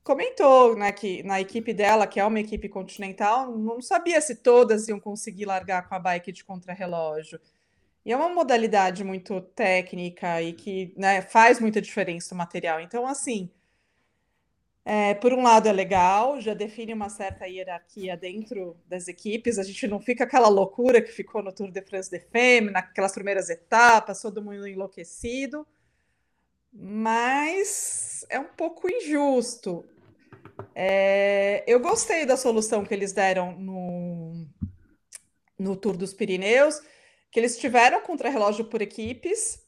comentou, 0.03 0.77
né, 0.77 0.93
que 0.93 1.23
na 1.23 1.41
equipe 1.41 1.73
dela, 1.73 2.07
que 2.07 2.21
é 2.21 2.25
uma 2.25 2.41
equipe 2.41 2.69
continental, 2.69 3.57
não 3.57 3.81
sabia 3.81 4.21
se 4.21 4.37
todas 4.37 4.89
iam 4.89 5.01
conseguir 5.01 5.47
largar 5.47 5.89
com 5.89 5.95
a 5.95 5.99
bike 5.99 6.33
de 6.33 6.45
contrarrelógio. 6.45 7.41
E 8.05 8.13
é 8.13 8.17
uma 8.17 8.29
modalidade 8.29 9.05
muito 9.05 9.41
técnica 9.41 10.41
e 10.43 10.53
que 10.53 10.95
né, 10.97 11.21
faz 11.23 11.61
muita 11.61 11.81
diferença 11.81 12.35
o 12.35 12.39
material. 12.39 12.81
Então, 12.81 13.07
assim, 13.07 13.51
é, 14.85 15.15
por 15.15 15.33
um 15.33 15.43
lado 15.43 15.69
é 15.69 15.73
legal, 15.73 16.41
já 16.41 16.55
define 16.55 16.95
uma 16.95 17.11
certa 17.11 17.47
hierarquia 17.47 18.17
dentro 18.17 18.77
das 18.87 19.09
equipes, 19.09 19.59
a 19.59 19.63
gente 19.63 19.87
não 19.87 20.01
fica 20.01 20.25
aquela 20.25 20.49
loucura 20.49 21.03
que 21.03 21.13
ficou 21.13 21.43
no 21.43 21.53
Tour 21.53 21.71
de 21.71 21.83
France 21.83 22.11
de 22.11 22.19
Femme, 22.19 22.71
naquelas 22.71 23.13
primeiras 23.13 23.51
etapas, 23.51 24.23
todo 24.23 24.43
mundo 24.43 24.67
enlouquecido, 24.67 25.67
mas 26.73 28.25
é 28.29 28.39
um 28.39 28.45
pouco 28.45 28.91
injusto. 28.91 29.85
É, 30.75 31.65
eu 31.67 31.81
gostei 31.81 32.25
da 32.25 32.37
solução 32.37 32.85
que 32.85 32.95
eles 32.95 33.13
deram 33.13 33.59
no, 33.59 34.47
no 35.59 35.77
Tour 35.77 35.97
dos 35.97 36.13
Pirineus, 36.13 36.81
que 37.31 37.41
eles 37.41 37.59
tiveram 37.59 38.03
contrarrelógio 38.03 38.65
por 38.67 38.83
equipes, 38.83 39.61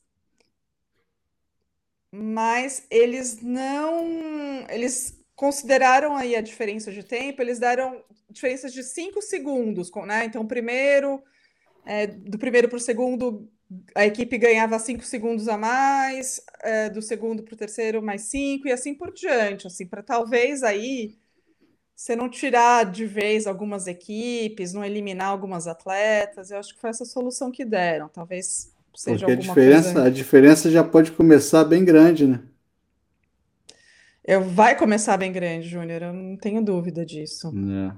mas 2.11 2.87
eles 2.91 3.41
não. 3.41 4.67
Eles 4.69 5.19
consideraram 5.35 6.17
aí 6.17 6.37
a 6.37 6.43
diferença 6.43 6.93
de 6.93 7.03
tempo, 7.03 7.41
eles 7.41 7.59
deram 7.59 8.05
diferenças 8.29 8.73
de 8.73 8.83
5 8.83 9.21
segundos, 9.23 9.91
né? 10.07 10.25
Então, 10.25 10.47
primeiro, 10.47 11.23
é, 11.85 12.07
do 12.07 12.39
primeiro 12.39 12.69
para 12.69 12.77
o 12.77 12.81
segundo, 12.81 13.51
a 13.95 14.07
equipe 14.07 14.39
ganhava 14.39 14.79
5 14.79 15.05
segundos 15.05 15.49
a 15.49 15.57
mais, 15.57 16.41
é, 16.63 16.91
do 16.91 17.03
segundo 17.03 17.43
para 17.43 17.55
o 17.55 17.57
terceiro, 17.57 18.03
mais 18.03 18.23
5, 18.23 18.69
e 18.69 18.73
assim 18.73 18.95
por 18.95 19.13
diante, 19.13 19.67
assim, 19.67 19.87
para 19.87 20.03
talvez 20.03 20.63
aí 20.63 21.17
você 21.95 22.17
não 22.17 22.29
tirar 22.29 22.91
de 22.91 23.07
vez 23.07 23.47
algumas 23.47 23.87
equipes, 23.87 24.73
não 24.73 24.85
eliminar 24.85 25.29
algumas 25.29 25.67
atletas, 25.69 26.51
eu 26.51 26.59
acho 26.59 26.75
que 26.75 26.81
foi 26.81 26.91
essa 26.91 27.05
solução 27.05 27.51
que 27.51 27.65
deram. 27.65 28.09
Talvez 28.09 28.73
seja 28.95 29.27
Porque 29.27 29.33
alguma 29.33 29.53
a 29.53 29.55
diferença, 29.55 29.93
coisa... 29.93 30.07
a 30.07 30.11
diferença 30.11 30.71
já 30.71 30.83
pode 30.83 31.13
começar 31.13 31.65
bem 31.65 31.85
grande, 31.85 32.27
né? 32.27 32.43
Eu, 34.25 34.43
vai 34.43 34.77
começar 34.77 35.17
bem 35.17 35.33
grande, 35.33 35.69
Júnior, 35.69 36.03
eu 36.03 36.13
não 36.13 36.37
tenho 36.37 36.65
dúvida 36.65 37.05
disso. 37.05 37.49
É. 37.49 37.93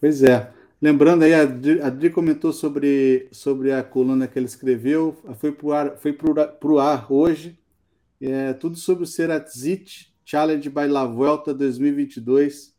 Pois 0.00 0.22
é. 0.22 0.50
Lembrando 0.80 1.24
aí, 1.24 1.34
a 1.34 1.42
Adri, 1.42 1.80
a 1.80 1.88
Adri, 1.88 2.10
comentou 2.10 2.52
sobre, 2.52 3.28
sobre 3.32 3.72
a 3.72 3.82
coluna 3.82 4.28
que 4.28 4.38
ele 4.38 4.46
escreveu, 4.46 5.16
foi 5.36 5.50
para 5.50 5.66
o 5.66 5.72
ar, 5.72 5.96
foi 5.96 6.12
pro 6.12 6.78
ar 6.78 7.12
hoje, 7.12 7.58
é, 8.20 8.52
tudo 8.52 8.76
sobre 8.76 9.02
o 9.02 9.06
Seratzit 9.06 10.14
Challenge 10.24 10.68
by 10.68 10.86
La 10.86 11.04
Vuelta 11.04 11.52
2022 11.52 12.76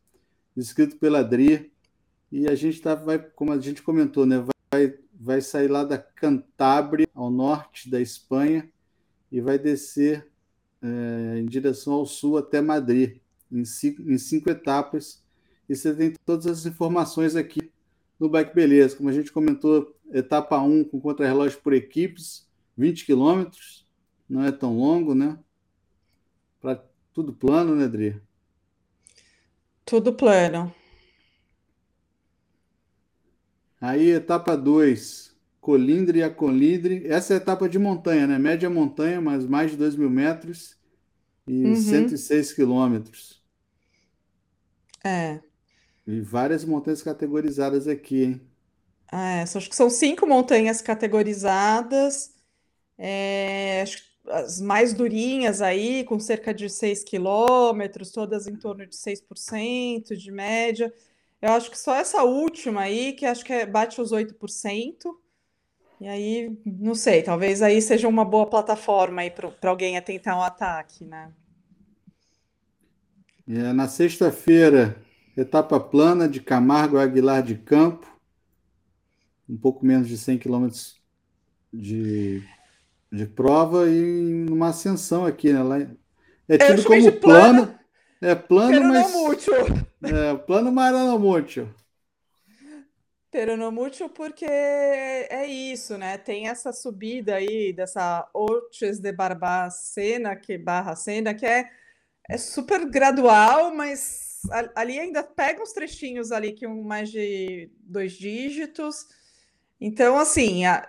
escrito 0.55 0.97
pela 0.97 1.19
Adri. 1.19 1.71
E 2.31 2.47
a 2.47 2.55
gente 2.55 2.81
tá, 2.81 2.93
vai, 2.95 3.19
como 3.19 3.51
a 3.51 3.59
gente 3.59 3.81
comentou, 3.81 4.25
né, 4.25 4.45
vai, 4.71 4.93
vai 5.19 5.41
sair 5.41 5.67
lá 5.67 5.83
da 5.83 5.97
Cantábria, 5.97 7.07
ao 7.13 7.31
norte 7.31 7.89
da 7.89 7.99
Espanha, 7.99 8.69
e 9.31 9.41
vai 9.41 9.57
descer 9.57 10.27
é, 10.81 11.39
em 11.39 11.45
direção 11.45 11.93
ao 11.93 12.05
sul 12.05 12.37
até 12.37 12.61
Madrid, 12.61 13.17
em 13.51 13.65
cinco, 13.65 14.01
em 14.03 14.17
cinco 14.17 14.49
etapas. 14.49 15.23
E 15.67 15.75
você 15.75 15.93
tem 15.93 16.13
todas 16.25 16.45
as 16.45 16.65
informações 16.65 17.35
aqui 17.35 17.71
no 18.19 18.29
Bike 18.29 18.53
Beleza. 18.53 18.95
Como 18.95 19.09
a 19.09 19.13
gente 19.13 19.31
comentou, 19.31 19.95
etapa 20.11 20.59
1 20.59 20.83
com 20.85 20.99
contrarrelógio 20.99 21.59
por 21.61 21.73
equipes, 21.73 22.47
20 22.75 23.05
quilômetros, 23.05 23.87
não 24.29 24.43
é 24.43 24.51
tão 24.51 24.77
longo, 24.77 25.15
né? 25.15 25.39
Para 26.59 26.83
tudo 27.13 27.33
plano, 27.33 27.75
né, 27.75 27.85
Adri? 27.85 28.21
Tudo 29.85 30.13
plano. 30.13 30.73
Aí, 33.81 34.09
etapa 34.09 34.57
2, 34.57 35.35
colindre 35.61 36.21
a 36.21 36.29
colindre. 36.29 37.07
Essa 37.07 37.33
é 37.33 37.37
a 37.37 37.37
etapa 37.37 37.67
de 37.69 37.79
montanha, 37.79 38.27
né? 38.27 38.37
Média 38.37 38.69
montanha, 38.69 39.21
mas 39.21 39.45
mais 39.45 39.71
de 39.71 39.77
2 39.77 39.95
mil 39.95 40.09
metros 40.09 40.77
e 41.47 41.63
uhum. 41.65 41.75
106 41.75 42.53
quilômetros. 42.53 43.41
É. 45.03 45.39
E 46.09 46.21
várias 46.21 46.65
montanhas 46.65 47.03
categorizadas 47.03 47.87
aqui, 47.87 48.23
hein? 48.23 48.41
É, 49.11 49.43
acho 49.43 49.69
que 49.69 49.75
são 49.75 49.91
cinco 49.91 50.25
montanhas 50.25 50.81
categorizadas. 50.81 52.33
É, 52.97 53.81
acho 53.83 53.97
que 53.97 54.03
as 54.31 54.59
mais 54.59 54.91
durinhas 54.91 55.61
aí, 55.61 56.03
com 56.03 56.19
cerca 56.19 56.51
de 56.51 56.67
6 56.67 57.03
quilômetros, 57.03 58.09
todas 58.09 58.47
em 58.47 58.55
torno 58.55 58.87
de 58.87 58.95
6% 58.95 60.17
de 60.17 60.31
média. 60.31 60.91
Eu 61.39 61.51
acho 61.51 61.69
que 61.69 61.77
só 61.77 61.93
essa 61.93 62.23
última 62.23 62.81
aí, 62.81 63.13
que 63.13 63.23
acho 63.23 63.45
que 63.45 63.53
é, 63.53 63.63
bate 63.67 64.01
os 64.01 64.11
8%. 64.11 65.15
E 66.01 66.07
aí, 66.07 66.57
não 66.65 66.95
sei, 66.95 67.21
talvez 67.21 67.61
aí 67.61 67.79
seja 67.83 68.07
uma 68.07 68.25
boa 68.25 68.47
plataforma 68.49 69.21
aí 69.21 69.29
para 69.29 69.69
alguém 69.69 69.95
atentar 69.95 70.35
um 70.35 70.41
ataque, 70.41 71.05
né? 71.05 71.31
É, 73.47 73.71
na 73.73 73.87
sexta-feira, 73.87 74.95
etapa 75.41 75.79
plana 75.79 76.27
de 76.27 76.41
Camargo 76.41 76.97
Aguilar 76.97 77.41
de 77.41 77.55
Campo, 77.55 78.07
um 79.47 79.57
pouco 79.57 79.85
menos 79.85 80.07
de 80.07 80.17
100 80.17 80.37
quilômetros 80.37 80.99
de, 81.73 82.43
de 83.11 83.25
prova 83.25 83.89
e 83.89 84.45
uma 84.49 84.69
ascensão 84.69 85.25
aqui, 85.25 85.53
né? 85.53 85.63
Lá, 85.63 85.79
é 86.47 86.57
tido 86.57 86.83
como 86.83 87.11
plano, 87.13 87.67
plano, 87.67 87.79
é 88.21 88.35
plano, 88.35 88.87
mas 88.87 89.13
é 90.03 90.35
plano 90.35 90.71
Maranamútil. 90.71 91.69
Peronomútil 93.31 94.09
porque 94.09 94.45
é 94.45 95.45
isso, 95.45 95.97
né? 95.99 96.17
Tem 96.17 96.47
essa 96.47 96.73
subida 96.73 97.35
aí 97.35 97.71
dessa 97.71 98.27
Orches 98.33 98.99
de 98.99 99.11
Barbacena, 99.11 100.35
que 100.35 100.57
barra 100.57 100.95
Sena, 100.95 101.35
que 101.35 101.45
é, 101.45 101.69
é 102.27 102.37
super 102.39 102.89
gradual, 102.89 103.73
mas 103.73 104.28
ali 104.75 104.99
ainda 104.99 105.23
pega 105.23 105.61
uns 105.61 105.73
trechinhos 105.73 106.31
ali 106.31 106.53
que 106.53 106.67
um 106.67 106.83
mais 106.83 107.09
de 107.11 107.69
dois 107.81 108.13
dígitos. 108.13 109.07
Então, 109.79 110.17
assim, 110.17 110.65
a 110.65 110.87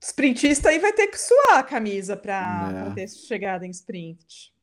sprintista 0.00 0.68
aí 0.68 0.78
vai 0.78 0.92
ter 0.92 1.08
que 1.08 1.18
suar 1.18 1.58
a 1.58 1.62
camisa 1.62 2.16
para 2.16 2.88
é. 2.90 2.94
ter 2.94 3.08
chegada 3.08 3.66
em 3.66 3.70
sprint. 3.70 4.54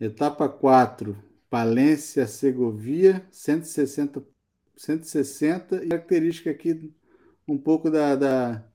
Etapa 0.00 0.48
4 0.48 1.32
Palência, 1.52 2.26
Segovia, 2.26 3.28
160, 3.30 4.24
160 4.74 5.84
e 5.84 5.88
característica 5.90 6.50
aqui 6.50 6.90
um 7.46 7.58
pouco 7.58 7.90
da, 7.90 8.16
da, 8.16 8.71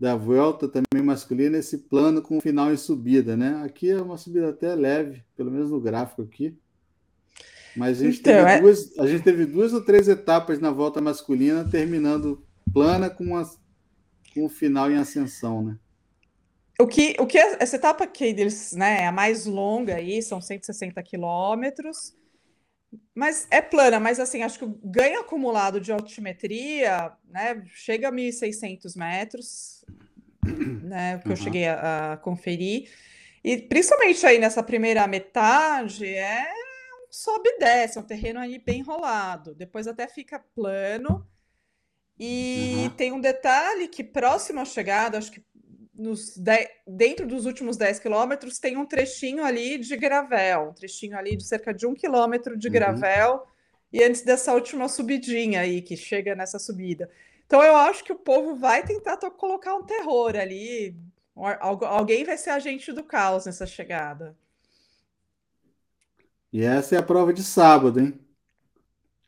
da 0.00 0.16
volta 0.16 0.66
também 0.66 1.04
masculina, 1.04 1.58
esse 1.58 1.76
plano 1.76 2.22
com 2.22 2.40
final 2.40 2.72
em 2.72 2.76
subida, 2.76 3.36
né? 3.36 3.62
Aqui 3.66 3.90
é 3.90 4.00
uma 4.00 4.16
subida 4.16 4.48
até 4.48 4.74
leve, 4.74 5.22
pelo 5.36 5.50
menos 5.50 5.70
no 5.70 5.78
gráfico 5.78 6.22
aqui. 6.22 6.56
Mas 7.76 8.00
a 8.00 8.04
gente, 8.06 8.20
então, 8.20 8.32
teve, 8.32 8.50
é... 8.50 8.60
duas, 8.62 8.98
a 8.98 9.06
gente 9.06 9.22
teve 9.22 9.44
duas 9.44 9.74
ou 9.74 9.84
três 9.84 10.08
etapas 10.08 10.58
na 10.58 10.70
volta 10.70 11.02
masculina, 11.02 11.68
terminando 11.68 12.42
plana 12.72 13.10
com, 13.10 13.24
uma, 13.24 13.44
com 14.32 14.46
o 14.46 14.48
final 14.48 14.90
em 14.90 14.96
ascensão, 14.96 15.62
né? 15.62 15.76
O 16.80 16.86
que, 16.86 17.14
o 17.18 17.26
que 17.26 17.36
é, 17.36 17.62
essa 17.62 17.76
etapa 17.76 18.06
que 18.06 18.24
eles, 18.24 18.72
né, 18.72 19.02
é 19.02 19.06
a 19.06 19.12
mais 19.12 19.44
longa 19.44 19.96
aí, 19.96 20.22
são 20.22 20.40
160 20.40 21.02
quilômetros, 21.02 22.16
mas 23.14 23.46
é 23.50 23.60
plana, 23.60 24.00
mas 24.00 24.18
assim, 24.18 24.42
acho 24.42 24.58
que 24.58 24.64
o 24.64 24.80
ganho 24.82 25.20
acumulado 25.20 25.80
de 25.80 25.92
altimetria, 25.92 27.12
né, 27.28 27.62
chega 27.66 28.08
a 28.08 28.12
1.600 28.12 28.96
metros, 28.96 29.84
né, 30.82 31.18
que 31.18 31.26
uhum. 31.28 31.32
eu 31.32 31.36
cheguei 31.36 31.66
a, 31.66 32.12
a, 32.12 32.16
conferir, 32.16 32.90
e 33.44 33.58
principalmente 33.58 34.24
aí 34.26 34.38
nessa 34.38 34.62
primeira 34.62 35.06
metade, 35.06 36.06
é 36.06 36.52
um 37.02 37.12
sobe 37.12 37.48
e 37.48 37.58
desce, 37.58 37.98
é 37.98 38.00
um 38.00 38.04
terreno 38.04 38.40
aí 38.40 38.58
bem 38.58 38.80
enrolado, 38.80 39.54
depois 39.54 39.86
até 39.86 40.08
fica 40.08 40.44
plano, 40.54 41.26
e 42.18 42.74
uhum. 42.76 42.90
tem 42.90 43.12
um 43.12 43.20
detalhe 43.20 43.88
que 43.88 44.04
próximo 44.04 44.60
à 44.60 44.64
chegada, 44.64 45.16
acho 45.16 45.30
que 45.32 45.42
nos 46.00 46.36
dentro 46.86 47.26
dos 47.26 47.44
últimos 47.44 47.76
10 47.76 47.98
quilômetros 47.98 48.58
tem 48.58 48.76
um 48.76 48.86
trechinho 48.86 49.44
ali 49.44 49.78
de 49.78 49.96
gravel, 49.96 50.70
um 50.70 50.72
trechinho 50.72 51.16
ali 51.16 51.36
de 51.36 51.44
cerca 51.44 51.74
de 51.74 51.86
um 51.86 51.94
quilômetro 51.94 52.56
de 52.56 52.68
uhum. 52.68 52.72
gravel, 52.72 53.34
uhum. 53.34 53.40
e 53.92 54.02
antes 54.02 54.22
dessa 54.22 54.54
última 54.54 54.88
subidinha 54.88 55.60
aí, 55.60 55.82
que 55.82 55.96
chega 55.96 56.34
nessa 56.34 56.58
subida. 56.58 57.10
Então 57.46 57.62
eu 57.62 57.76
acho 57.76 58.02
que 58.02 58.12
o 58.12 58.18
povo 58.18 58.54
vai 58.54 58.82
tentar 58.82 59.16
colocar 59.32 59.74
um 59.74 59.82
terror 59.82 60.36
ali. 60.36 60.96
Alguém 61.34 62.24
vai 62.24 62.38
ser 62.38 62.50
agente 62.50 62.92
do 62.92 63.02
caos 63.02 63.46
nessa 63.46 63.66
chegada. 63.66 64.36
E 66.52 66.62
essa 66.62 66.96
é 66.96 66.98
a 66.98 67.02
prova 67.02 67.32
de 67.32 67.42
sábado, 67.42 68.00
hein? 68.00 68.18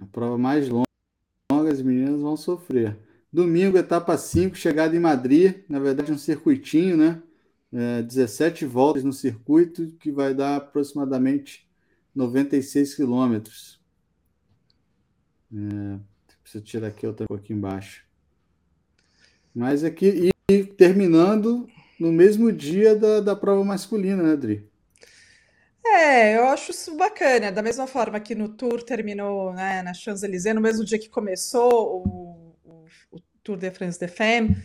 A 0.00 0.07
prova 0.07 0.38
mais 0.38 0.69
longa, 0.69 1.71
as 1.71 1.83
meninas 1.83 2.21
vão 2.21 2.37
sofrer. 2.37 2.97
Domingo, 3.33 3.79
etapa 3.79 4.19
5, 4.19 4.55
chegada 4.55 4.95
em 4.95 5.01
Madrid, 5.01 5.65
na 5.67 5.79
verdade 5.79 6.12
um 6.12 6.19
circuitinho, 6.19 6.99
né? 6.99 7.23
É, 7.73 8.03
17 8.03 8.67
voltas 8.67 9.03
no 9.03 9.12
circuito, 9.12 9.87
que 9.99 10.12
vai 10.12 10.35
dar 10.35 10.57
aproximadamente 10.57 11.67
96 12.15 12.95
quilômetros. 12.95 13.80
É, 15.50 15.99
preciso 16.43 16.63
tirar 16.63 16.89
aqui 16.89 17.06
outra 17.06 17.26
aqui 17.35 17.54
embaixo. 17.54 18.04
Mas 19.54 19.83
aqui, 19.83 20.30
e 20.50 20.65
terminando 20.65 21.67
no 21.99 22.13
mesmo 22.13 22.52
dia 22.52 22.95
da, 22.95 23.21
da 23.21 23.35
prova 23.35 23.65
masculina, 23.65 24.23
né, 24.23 24.33
Adri? 24.33 24.69
É, 25.83 26.37
eu 26.37 26.49
acho 26.49 26.71
isso 26.71 26.95
bacana. 26.99 27.50
Da 27.50 27.63
mesma 27.63 27.87
forma 27.87 28.21
que 28.21 28.35
no 28.35 28.50
Tour 28.50 28.83
terminou 28.83 29.54
né, 29.54 29.80
na 29.80 29.95
Champs-Élysées, 29.95 30.54
no 30.54 30.61
mesmo 30.61 30.85
dia 30.85 30.99
que 30.99 31.09
começou 31.09 32.02
o 32.06 32.43
o 33.11 33.21
Tour 33.43 33.57
de 33.57 33.71
France 33.71 33.99
de 33.99 34.09
Femme. 34.09 34.57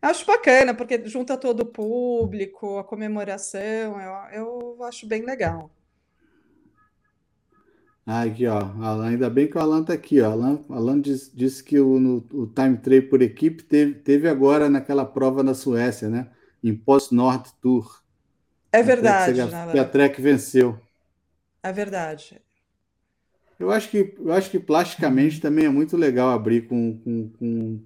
Acho 0.00 0.26
bacana, 0.26 0.74
porque 0.74 1.00
junta 1.06 1.36
todo 1.36 1.60
o 1.60 1.66
público, 1.66 2.78
a 2.78 2.84
comemoração, 2.84 4.00
eu, 4.00 4.74
eu 4.76 4.84
acho 4.84 5.06
bem 5.06 5.22
legal. 5.22 5.70
Ah, 8.04 8.22
aqui, 8.22 8.46
ó. 8.46 8.60
Ainda 9.04 9.30
bem 9.30 9.46
que 9.46 9.56
o 9.56 9.60
Alan 9.60 9.82
está 9.82 9.92
aqui, 9.92 10.20
ó. 10.20 10.32
Alan, 10.32 10.60
Alan 10.68 11.00
disse, 11.00 11.30
disse 11.34 11.62
que 11.62 11.78
o, 11.78 12.00
no, 12.00 12.16
o 12.32 12.46
time 12.48 12.76
trial 12.76 13.04
por 13.04 13.22
equipe 13.22 13.62
teve, 13.62 13.94
teve 13.94 14.28
agora 14.28 14.68
naquela 14.68 15.04
prova 15.04 15.42
na 15.42 15.54
Suécia, 15.54 16.08
né? 16.08 16.28
Em 16.64 16.74
Post 16.74 17.14
Nord 17.14 17.50
Tour. 17.60 18.02
É 18.72 18.82
verdade. 18.82 19.40
A 19.40 19.46
Trek, 19.46 19.78
a 19.78 19.84
Trek 19.84 20.20
venceu. 20.20 20.78
É 21.62 21.72
verdade. 21.72 22.42
Eu 23.58 23.70
acho 23.70 23.88
que, 23.88 24.14
eu 24.18 24.32
acho 24.32 24.50
que 24.50 24.58
plasticamente 24.58 25.40
também 25.40 25.66
é 25.66 25.68
muito 25.68 25.96
legal 25.96 26.30
abrir 26.30 26.62
com, 26.66 26.98
com, 26.98 27.28
com, 27.38 27.80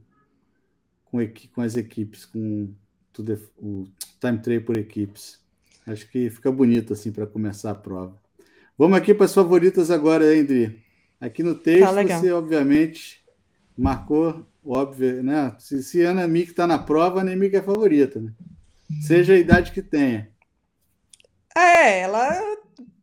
com, 1.16 1.48
com 1.54 1.60
as 1.60 1.76
equipes, 1.76 2.24
com 2.24 2.72
tudo, 3.12 3.40
o 3.58 3.86
time 4.20 4.38
trial 4.38 4.62
por 4.62 4.76
equipes. 4.76 5.40
Acho 5.86 6.08
que 6.10 6.28
fica 6.30 6.50
bonito 6.50 6.92
assim 6.92 7.12
para 7.12 7.26
começar 7.26 7.70
a 7.70 7.74
prova. 7.74 8.16
Vamos 8.76 8.98
aqui 8.98 9.14
para 9.14 9.26
as 9.26 9.34
favoritas 9.34 9.90
agora, 9.90 10.24
Andri. 10.24 10.82
Aqui 11.20 11.42
no 11.42 11.54
texto 11.54 11.94
tá 11.94 12.02
você, 12.02 12.30
obviamente, 12.30 13.24
marcou, 13.76 14.44
óbvio, 14.64 15.22
né? 15.22 15.54
Se, 15.58 15.82
se 15.82 16.02
Ana 16.02 16.28
Mick 16.28 16.50
está 16.50 16.66
na 16.66 16.78
prova, 16.78 17.20
a 17.20 17.22
Ana 17.22 17.34
Mick 17.34 17.56
é 17.56 17.62
favorita, 17.62 18.20
né? 18.20 18.32
Seja 19.00 19.32
a 19.32 19.38
idade 19.38 19.72
que 19.72 19.82
tenha. 19.82 20.30
É, 21.56 22.00
ela 22.00 22.38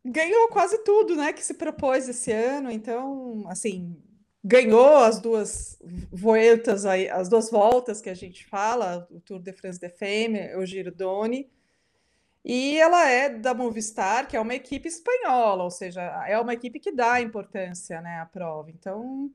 ganhou 0.05 0.47
quase 0.49 0.77
tudo, 0.83 1.15
né, 1.15 1.33
que 1.33 1.43
se 1.43 1.53
propôs 1.53 2.07
esse 2.07 2.31
ano. 2.31 2.69
Então, 2.69 3.45
assim, 3.47 3.97
ganhou 4.43 4.97
as 4.97 5.19
duas 5.19 5.79
voltas 6.11 6.85
aí, 6.85 7.09
as 7.09 7.29
duas 7.29 7.49
voltas 7.49 8.01
que 8.01 8.09
a 8.09 8.13
gente 8.13 8.45
fala, 8.45 9.07
o 9.09 9.19
Tour 9.21 9.39
de 9.39 9.53
France 9.53 9.79
de 9.79 10.57
o 10.57 10.65
Giro 10.65 10.91
Doni. 10.91 11.49
E 12.45 12.77
ela 12.77 13.07
é 13.07 13.29
da 13.29 13.53
Movistar, 13.53 14.27
que 14.27 14.35
é 14.35 14.39
uma 14.39 14.53
equipe 14.53 14.85
espanhola, 14.85 15.63
ou 15.63 15.71
seja, 15.71 16.01
é 16.27 16.37
uma 16.37 16.53
equipe 16.53 16.77
que 16.77 16.91
dá 16.91 17.21
importância, 17.21 18.01
né, 18.01 18.19
à 18.19 18.25
prova. 18.25 18.69
Então, 18.69 19.31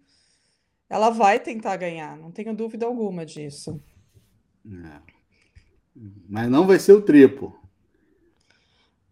ela 0.90 1.08
vai 1.08 1.40
tentar 1.40 1.76
ganhar, 1.76 2.18
não 2.18 2.30
tenho 2.30 2.54
dúvida 2.54 2.84
alguma 2.84 3.24
disso. 3.24 3.82
É. 4.66 5.00
Mas 6.28 6.50
não 6.50 6.66
vai 6.66 6.78
ser 6.78 6.92
o 6.92 7.00
triplo. 7.00 7.58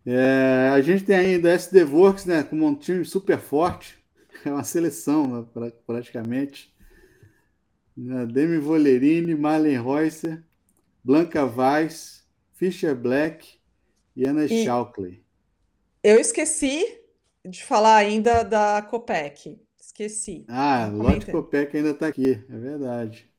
É, 0.05 0.71
a 0.75 0.81
gente 0.83 1.03
tem 1.05 1.17
ainda 1.17 1.51
SD 1.51 1.85
Works, 1.85 2.27
né, 2.27 2.43
como 2.43 2.67
um 2.67 2.75
time 2.75 3.03
super 3.03 3.39
forte, 3.39 3.99
é 4.49 4.53
uma 4.53 4.65
seleção 4.65 5.27
né, 5.27 5.73
praticamente. 5.87 6.75
Né, 7.97 8.27
Demi 8.27 8.59
Volerini, 8.59 9.35
Marlen 9.35 9.83
Reusser, 9.83 10.43
Blanca 11.03 11.45
Weiss, 11.45 12.25
Fischer 12.53 12.95
Black 12.95 13.59
e 14.15 14.27
Anna 14.27 14.45
e 14.45 14.65
Schaukley. 14.65 15.25
Eu 16.03 16.19
esqueci 16.19 17.01
de 17.45 17.65
falar 17.65 17.97
ainda 17.97 18.43
da 18.43 18.83
Copec. 18.83 19.61
Esqueci. 19.79 20.45
Ah, 20.49 20.89
Lotte 20.93 21.31
Copec 21.31 21.77
ainda 21.77 21.91
está 21.91 22.09
aqui, 22.09 22.45
é 22.49 22.59
verdade. 22.59 23.31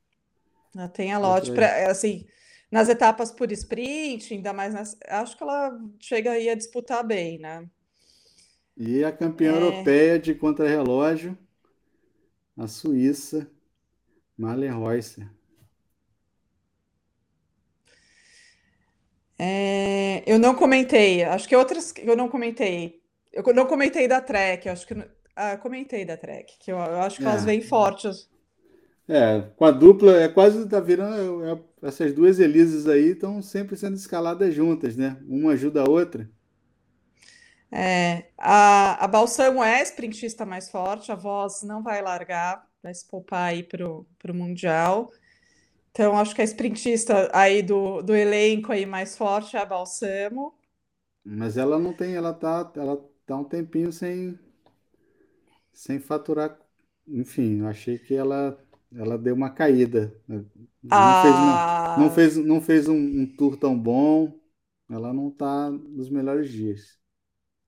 Tem 0.94 1.12
a 1.12 1.20
Lotte, 1.20 1.52
para 1.52 1.90
assim, 1.90 2.26
nas 2.72 2.90
etapas 2.90 3.32
por 3.32 3.52
sprint, 3.52 4.34
ainda 4.34 4.54
mais 4.54 4.74
nas, 4.74 4.98
acho 5.08 5.36
que 5.38 5.44
ela 5.44 5.78
chega 6.00 6.32
aí 6.32 6.50
a 6.50 6.56
disputar 6.56 7.06
bem, 7.06 7.40
né? 7.40 7.68
E 8.78 9.04
a 9.04 9.12
campeã 9.12 9.54
é... 9.54 9.56
europeia 9.56 10.20
de 10.20 10.36
contrarrelógio, 10.36 11.38
a 12.56 12.68
Suíça, 12.68 13.50
Marlen 14.38 14.72
Reusser. 14.72 15.28
É, 19.40 20.24
eu 20.26 20.40
não 20.40 20.56
comentei, 20.56 21.24
acho 21.24 21.48
que 21.48 21.56
outras 21.56 21.94
eu 21.98 22.16
não 22.16 22.28
comentei. 22.28 23.02
Eu 23.32 23.44
não 23.54 23.68
comentei 23.68 24.08
da 24.08 24.20
Trek, 24.20 24.68
acho 24.68 24.88
que 24.88 24.96
ah, 25.36 25.58
comentei 25.58 26.04
da 26.04 26.18
Trek, 26.18 26.58
que 26.60 26.72
eu, 26.72 26.78
eu 26.78 27.02
acho 27.02 27.18
que 27.18 27.24
é. 27.24 27.28
elas 27.28 27.46
vêm 27.46 27.62
fortes. 27.62 28.28
É, 29.08 29.42
com 29.56 29.64
a 29.64 29.72
dupla, 29.72 30.18
é 30.18 30.28
quase 30.28 30.68
tá 30.68 30.80
virando. 30.80 31.46
É, 31.46 31.88
essas 31.88 32.14
duas 32.14 32.40
Elises 32.40 32.88
aí 32.88 33.12
estão 33.12 33.42
sempre 33.42 33.78
sendo 33.78 33.96
escaladas 33.96 34.54
juntas, 34.54 34.98
né? 34.98 35.18
Uma 35.28 35.54
ajuda 35.54 35.82
a 35.82 35.90
outra. 35.90 36.30
É, 37.72 38.30
a, 38.38 39.04
a 39.06 39.08
Balsamo 39.08 39.64
é 39.64 39.82
sprintista 39.84 40.46
mais 40.46 40.70
forte, 40.70 41.12
a 41.12 41.16
voz 41.16 41.64
não 41.64 41.84
vai 41.84 42.02
largar. 42.02 42.66
vai 42.82 42.94
se 42.94 43.06
poupar 43.08 43.50
aí 43.50 43.64
para 43.64 43.86
o 43.88 44.08
Mundial. 44.34 45.12
Então, 45.92 46.18
acho 46.20 46.36
que 46.36 46.42
a 46.42 46.46
sprintista 46.46 47.30
aí 47.34 47.62
do, 47.64 48.02
do 48.04 48.16
elenco 48.16 48.72
aí 48.74 48.86
mais 48.86 49.18
forte 49.18 49.58
é 49.58 49.62
a 49.62 49.66
Balsamo. 49.66 50.54
Mas 51.24 51.58
ela 51.58 51.78
não 51.78 51.94
tem, 51.94 52.16
ela 52.16 52.34
tá, 52.34 52.72
ela 52.76 52.98
tá 53.28 53.36
um 53.36 53.44
tempinho 53.44 53.92
sem, 53.92 54.36
sem 55.74 56.00
faturar. 56.00 56.58
Enfim, 57.08 57.60
eu 57.60 57.68
achei 57.68 57.98
que 57.98 58.14
ela, 58.14 58.58
ela 58.94 59.18
deu 59.18 59.36
uma 59.36 59.50
caída. 59.50 60.14
Não 60.84 61.14
Ah, 61.14 61.16
fez, 61.16 61.40
não 61.96 62.10
fez, 62.10 62.38
não 62.38 62.62
fez 62.62 62.88
um, 62.88 62.96
um 62.96 63.26
tour 63.36 63.58
tão 63.58 63.78
bom. 63.78 64.40
Ela 64.90 65.14
não 65.14 65.32
tá 65.32 65.70
nos 65.72 66.10
melhores 66.10 66.50
dias. 66.52 66.98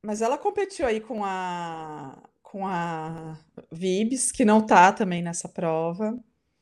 Mas 0.03 0.21
ela 0.21 0.37
competiu 0.37 0.85
aí 0.87 1.01
com 1.01 1.23
a 1.25 2.17
com 2.43 2.65
a 2.67 3.37
Vibes, 3.71 4.31
que 4.31 4.43
não 4.45 4.65
tá 4.65 4.91
também 4.91 5.21
nessa 5.21 5.47
prova. 5.47 6.17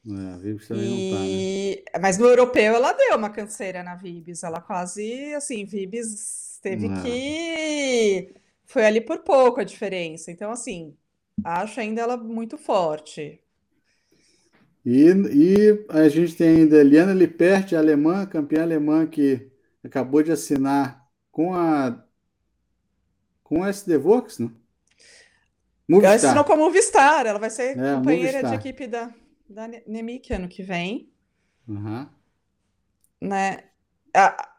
É, 0.09 0.33
a 0.33 0.37
Vives 0.37 0.67
também 0.67 0.89
não 0.89 1.03
tá, 1.03 1.27
né? 1.27 1.43
E 1.43 1.83
mas 2.01 2.17
no 2.17 2.25
europeu 2.27 2.75
ela 2.75 2.93
deu 2.93 3.17
uma 3.17 3.29
canseira 3.29 3.83
na 3.83 3.95
Vibes. 3.95 4.43
Ela 4.43 4.61
quase 4.61 5.33
assim, 5.35 5.65
Vibes 5.65 6.59
teve 6.61 6.89
É. 6.89 6.91
que 6.91 8.33
foi 8.65 8.85
ali 8.85 9.01
por 9.01 9.19
pouco 9.19 9.59
a 9.59 9.63
diferença. 9.63 10.31
Então, 10.31 10.51
assim, 10.51 10.95
acho 11.43 11.79
ainda 11.79 12.01
ela 12.01 12.17
muito 12.17 12.57
forte. 12.57 13.41
E, 14.85 15.09
e 15.11 15.85
a 15.89 16.07
gente 16.09 16.35
tem 16.35 16.49
ainda 16.61 16.81
Liana 16.83 17.13
Lippert, 17.13 17.73
alemã, 17.73 18.25
campeã 18.25 18.63
alemã, 18.63 19.05
que 19.05 19.51
acabou 19.83 20.23
de 20.23 20.31
assinar 20.31 21.05
com 21.31 21.53
a 21.53 22.05
com 23.47 23.63
a 23.63 23.69
SD 23.69 23.97
Works, 23.97 24.39
não? 24.39 24.51
Ela 25.89 26.13
assinou 26.15 26.43
Movistar. 26.43 26.43
com 26.45 26.53
a 26.53 26.57
Movistar, 26.57 27.25
ela 27.25 27.39
vai 27.39 27.49
ser 27.49 27.77
É, 27.77 27.95
companheira 27.95 28.43
de 28.43 28.51
Movistar. 28.51 28.53
equipe 28.55 28.87
da, 28.87 29.09
da 29.49 29.67
Nemic 29.87 30.33
ano 30.33 30.47
que 30.49 30.61
vem, 30.61 31.09
Aham. 31.69 32.09
né? 33.21 33.63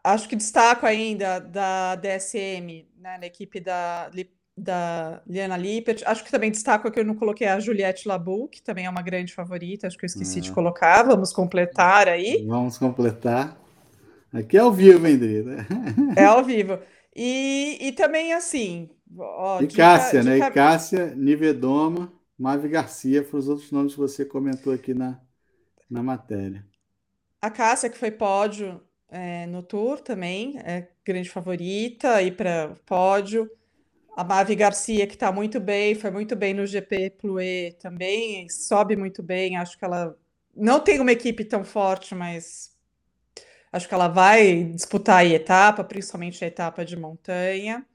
Acho 0.05 0.29
que 0.29 0.37
destaco 0.37 0.87
ainda 0.87 1.39
da 1.41 1.97
DSM, 1.97 2.89
né, 2.97 3.19
na 3.19 3.27
equipe 3.27 3.61
da, 3.61 4.11
da 4.57 5.21
Liana 5.27 5.57
Lippert. 5.57 6.03
Acho 6.07 6.25
que 6.25 6.31
também 6.31 6.51
destaco 6.51 6.91
que 6.91 6.99
eu 7.01 7.05
não 7.05 7.15
coloquei 7.17 7.47
a 7.47 7.59
Juliette 7.61 8.07
Labou, 8.09 8.49
que 8.49 8.63
também 8.63 8.87
é 8.87 8.91
uma 8.91 9.03
grande 9.03 9.35
favorita, 9.35 9.87
acho 9.87 9.99
que 9.99 10.05
eu 10.05 10.09
esqueci 10.09 10.41
de 10.41 10.51
É. 10.51 10.55
colocar. 10.55 11.03
Vamos 11.03 11.33
completar 11.33 12.09
aí. 12.09 12.45
Vamos 12.47 12.79
completar. 12.79 13.57
Aqui 14.33 14.57
é 14.57 14.61
ao 14.61 14.73
vivo, 14.73 15.07
hein? 15.07 15.19
É 16.17 16.25
ao 16.25 16.45
vivo. 16.45 16.79
E, 17.19 17.79
e 17.89 17.93
também, 17.93 18.33
assim, 18.33 18.91
ó, 19.19 19.61
E 19.61 19.69
Cássia, 19.69 20.23
né? 20.23 20.39
E 20.39 20.43
dica, 20.43 20.51
Cássia, 20.51 21.15
Nivedoma, 21.15 22.13
Mavi 22.39 22.69
Garcia, 22.69 23.25
foram 23.25 23.39
os 23.41 23.49
outros 23.49 23.73
nomes 23.73 23.93
que 23.95 23.99
você 24.01 24.25
comentou 24.25 24.73
aqui 24.73 24.95
na, 24.95 25.21
na 25.91 26.03
matéria. 26.03 26.67
a 27.41 27.51
Cássia, 27.51 27.91
que 27.91 27.99
foi 27.99 28.11
pódio 28.11 28.83
é, 29.09 29.47
no 29.47 29.63
Tour 29.63 30.01
também, 30.01 30.59
é 30.59 30.89
grande 31.05 31.31
favorita 31.31 32.15
aí 32.17 32.31
para 32.33 32.75
pódio. 32.87 33.51
A 34.17 34.25
Mavi 34.25 34.57
Garcia, 34.57 35.07
que 35.07 35.15
está 35.15 35.33
muito 35.33 35.61
bem, 35.61 35.95
foi 35.95 36.11
muito 36.11 36.37
bem 36.37 36.55
no 36.55 36.67
GP 36.67 37.11
Ploué 37.13 37.73
também, 37.81 38.49
sobe 38.51 38.97
muito 38.97 39.23
bem. 39.23 39.57
Acho 39.57 39.79
que 39.79 39.85
ela 39.85 40.17
não 40.57 40.81
tem 40.81 41.01
uma 41.01 41.13
equipe 41.13 41.45
tão 41.45 41.65
forte, 41.65 42.15
mas 42.15 42.77
acho 43.73 43.89
que 43.89 43.95
ela 43.95 44.09
vai 44.09 44.65
disputar 44.65 45.19
aí 45.19 45.35
etapa, 45.35 45.85
principalmente 45.85 46.45
a 46.45 46.49
etapa 46.49 46.85
de 46.85 46.97
montanha. 46.97 47.87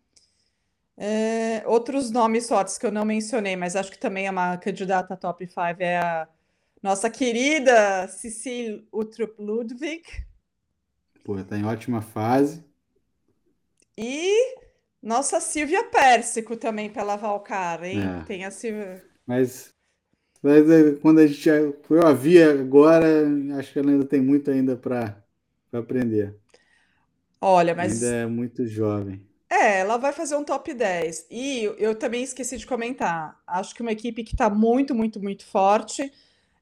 É, 0.97 1.63
outros 1.65 2.11
nomes 2.11 2.47
fortes 2.47 2.77
que 2.77 2.85
eu 2.85 2.91
não 2.91 3.03
mencionei, 3.05 3.55
mas 3.55 3.75
acho 3.75 3.91
que 3.91 3.97
também 3.97 4.27
é 4.27 4.31
uma 4.31 4.57
candidata 4.57 5.17
top 5.17 5.45
5 5.47 5.59
é 5.79 5.97
a 5.97 6.27
nossa 6.83 7.09
querida 7.09 8.07
Cecile 8.07 8.87
Uttrup 8.91 9.41
Ludwig 9.41 10.03
Pô, 11.23 11.41
tá 11.43 11.57
em 11.57 11.65
ótima 11.65 12.01
fase. 12.01 12.63
e 13.97 14.55
nossa 15.01 15.39
Silvia 15.39 15.83
Pérsico 15.85 16.57
também 16.57 16.89
pela 16.91 17.15
Valcar, 17.15 17.83
hein? 17.83 17.99
É. 18.01 18.23
Tem 18.25 18.45
a 18.45 18.51
Silvia. 18.51 19.03
Mas, 19.25 19.73
mas, 20.41 20.69
é, 20.69 20.95
quando 21.01 21.19
a 21.19 21.27
gente 21.27 21.47
eu 21.49 21.79
a 22.05 22.13
vi 22.13 22.41
agora, 22.41 23.05
acho 23.57 23.73
que 23.73 23.79
ela 23.79 23.91
ainda 23.91 24.05
tem 24.05 24.21
muito 24.21 24.51
ainda 24.51 24.75
para 24.75 25.22
aprender. 25.79 26.39
Olha, 27.41 27.75
mas 27.75 27.93
Ainda 27.93 28.23
é 28.23 28.25
muito 28.25 28.65
jovem. 28.65 29.27
É, 29.49 29.79
ela 29.81 29.97
vai 29.97 30.11
fazer 30.11 30.35
um 30.35 30.43
top 30.43 30.73
10. 30.73 31.27
E 31.29 31.63
eu 31.77 31.95
também 31.97 32.23
esqueci 32.23 32.57
de 32.57 32.65
comentar. 32.65 33.39
Acho 33.45 33.73
que 33.75 33.81
uma 33.81 33.91
equipe 33.91 34.23
que 34.23 34.33
está 34.33 34.49
muito, 34.49 34.95
muito, 34.95 35.21
muito 35.21 35.45
forte 35.45 36.11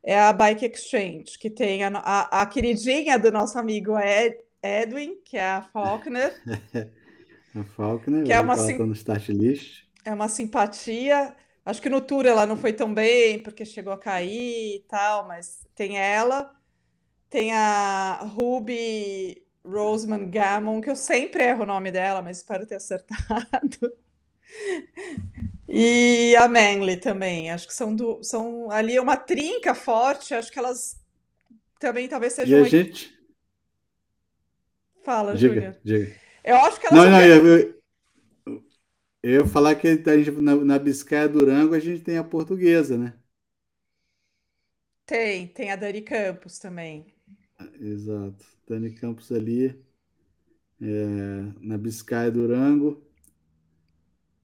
é 0.04 0.19
a 0.19 0.34
Bike 0.34 0.65
Exchange, 0.65 1.38
que 1.39 1.50
tem 1.50 1.84
a, 1.84 1.89
a, 2.00 2.41
a 2.41 2.45
queridinha 2.47 3.17
do 3.19 3.32
nosso 3.32 3.58
amigo 3.60 3.97
Ed- 4.00 4.38
Edwin, 4.63 5.21
que 5.26 5.38
é 5.38 5.47
a 5.52 5.62
Faulkner, 5.63 6.41
A 7.56 7.63
Faulkner, 7.63 8.24
que 8.24 8.34
é 8.34 8.39
uma, 8.39 8.58
sim- 8.58 8.88
no 8.88 8.93
start 8.93 9.30
list. 9.30 9.86
é 10.06 10.13
uma 10.13 10.28
simpatia. 10.30 11.36
Acho 11.65 11.82
que 11.82 11.89
no 11.89 12.02
Tour 12.02 12.26
ela 12.26 12.45
não 12.45 12.58
foi 12.58 12.74
tão 12.74 12.93
bem, 12.93 13.41
porque 13.41 13.65
chegou 13.65 13.93
a 13.93 13.97
cair 14.00 14.78
e 14.78 14.80
tal, 14.88 15.28
mas 15.28 15.65
tem 15.76 15.97
ela. 16.00 16.54
Tem 17.32 17.54
a 17.54 18.17
Ruby 18.26 19.41
Roseman 19.65 20.30
Gammon, 20.30 20.82
que 20.82 20.89
eu 20.89 20.96
sempre 20.98 21.41
erro 21.44 21.63
o 21.63 21.65
nome 21.65 21.89
dela, 21.89 22.22
mas 22.22 22.38
espero 22.38 22.67
ter 22.67 22.76
acertado. 22.76 23.94
E 25.67 26.36
a 26.36 26.46
Manley 26.50 26.98
também. 26.98 27.50
Acho 27.50 27.65
que 27.67 27.74
são, 27.74 27.96
do, 27.96 28.22
são 28.22 28.70
ali 28.70 29.00
uma 29.00 29.15
trinca 29.15 29.74
forte. 29.74 30.34
Acho 30.34 30.52
que 30.52 30.60
elas 30.60 31.00
também 31.80 32.10
talvez 32.10 32.34
E 32.34 32.36
sejam. 32.36 32.58
a 32.60 32.62
uma- 32.63 32.70
gente. 32.70 33.17
Fala. 35.06 35.34
Diga, 35.34 35.80
diga. 35.84 36.13
Eu 36.44 36.58
acho 36.58 36.82
que 36.82 36.88
elas 36.88 37.00
Não, 37.00 37.10
não, 37.10 37.22
eu, 37.26 37.48
eu, 38.46 38.63
eu 39.24 39.48
falar 39.48 39.76
que 39.76 39.88
a 39.88 40.17
gente, 40.17 40.32
na, 40.32 40.56
na 40.56 40.78
Biscaia 40.78 41.30
Durango 41.30 41.74
a 41.74 41.80
gente 41.80 42.04
tem 42.04 42.17
a 42.17 42.24
portuguesa, 42.26 42.98
né? 42.98 43.13
tem, 45.06 45.48
tem 45.48 45.72
a 45.72 45.76
Dani 45.76 46.02
Campos 46.02 46.58
também. 46.60 47.13
Exato. 47.80 48.45
Dani 48.67 48.91
Campos 48.91 49.32
ali, 49.32 49.76
é, 50.82 51.45
na 51.60 51.78
Biscaia 51.78 52.32
Durango. 52.32 53.02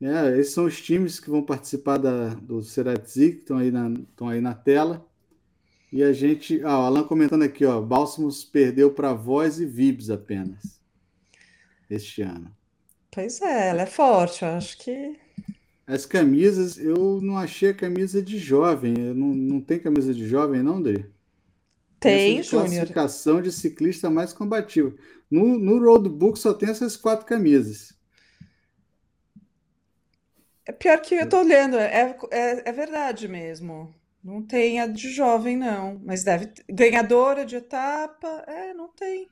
É, 0.02 0.38
esses 0.38 0.54
são 0.54 0.66
os 0.66 0.80
times 0.80 1.20
que 1.20 1.30
vão 1.30 1.42
participar 1.42 1.98
da, 1.98 2.36
do 2.36 2.62
Ceratzi, 2.62 3.32
que 3.32 3.40
estão 3.40 3.58
aí, 3.58 3.72
na, 3.72 3.90
estão 3.90 4.30
aí 4.30 4.40
na 4.42 4.54
tela. 4.54 5.06
E 5.92 6.04
a 6.04 6.12
gente. 6.14 6.62
Ah, 6.64 6.80
o 6.80 6.84
Alan 6.84 7.04
comentando 7.04 7.44
aqui, 7.44 7.66
ó. 7.66 7.82
Bálsamos 7.82 8.44
perdeu 8.44 8.92
para 8.92 9.14
Voz 9.14 9.60
e 9.60 9.66
Vibs 9.66 10.10
apenas. 10.10 10.80
Este 11.90 12.22
ano. 12.22 12.56
Pois 13.10 13.42
é, 13.42 13.70
ela 13.70 13.84
é 13.84 13.86
forte. 13.86 14.44
Eu 14.44 14.50
acho 14.50 14.78
que. 14.78 15.18
As 15.88 16.06
camisas, 16.06 16.78
eu 16.78 17.22
não 17.22 17.38
achei 17.38 17.70
a 17.70 17.74
camisa 17.74 18.22
de 18.22 18.38
jovem. 18.38 18.94
Não, 18.94 19.34
não 19.34 19.62
tem 19.62 19.80
camisa 19.80 20.14
de 20.14 20.28
jovem, 20.28 20.62
não, 20.62 20.82
Dri? 20.82 21.06
Tem, 22.00 22.40
Essa 22.40 22.42
de 22.42 22.44
classificação 22.50 23.42
de 23.42 23.52
ciclista 23.52 24.10
mais 24.10 24.34
combativo. 24.34 24.98
No, 25.30 25.58
no 25.60 25.80
roadbook 25.80 26.38
só 26.40 26.54
tem 26.54 26.70
essas 26.70 26.96
quatro 26.98 27.26
camisas. 27.26 27.94
É 30.66 30.72
pior 30.72 31.02
que 31.02 31.16
eu 31.16 31.28
tô 31.28 31.40
olhando, 31.40 31.78
é, 31.80 32.16
é, 32.32 32.70
é 32.70 32.72
verdade 32.72 33.28
mesmo. 33.28 33.94
Não 34.24 34.42
tem 34.46 34.80
a 34.82 34.88
de 34.88 35.10
jovem, 35.10 35.56
não. 35.58 36.00
Mas 36.04 36.24
deve. 36.24 36.48
ter- 36.48 36.66
Ganhadora 36.70 37.46
de 37.46 37.56
etapa, 37.56 38.28
é, 38.48 38.74
não 38.74 38.90
tem. 38.90 39.28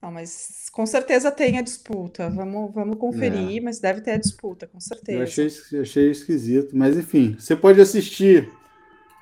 Não, 0.00 0.12
mas 0.12 0.68
com 0.70 0.86
certeza 0.86 1.32
tem 1.32 1.58
a 1.58 1.62
disputa. 1.62 2.30
Vamos, 2.30 2.72
vamos 2.72 2.96
conferir, 2.98 3.62
mas 3.62 3.80
deve 3.80 4.00
ter 4.02 4.12
a 4.12 4.18
disputa, 4.18 4.66
com 4.68 4.78
Eu 5.08 5.20
certeza. 5.20 5.22
achei, 5.22 5.48
eu 5.72 5.82
achei 5.82 6.10
esquisito. 6.10 6.76
Mas 6.76 6.96
enfim, 6.96 7.36
você 7.38 7.54
pode 7.56 7.80
assistir 7.80 8.50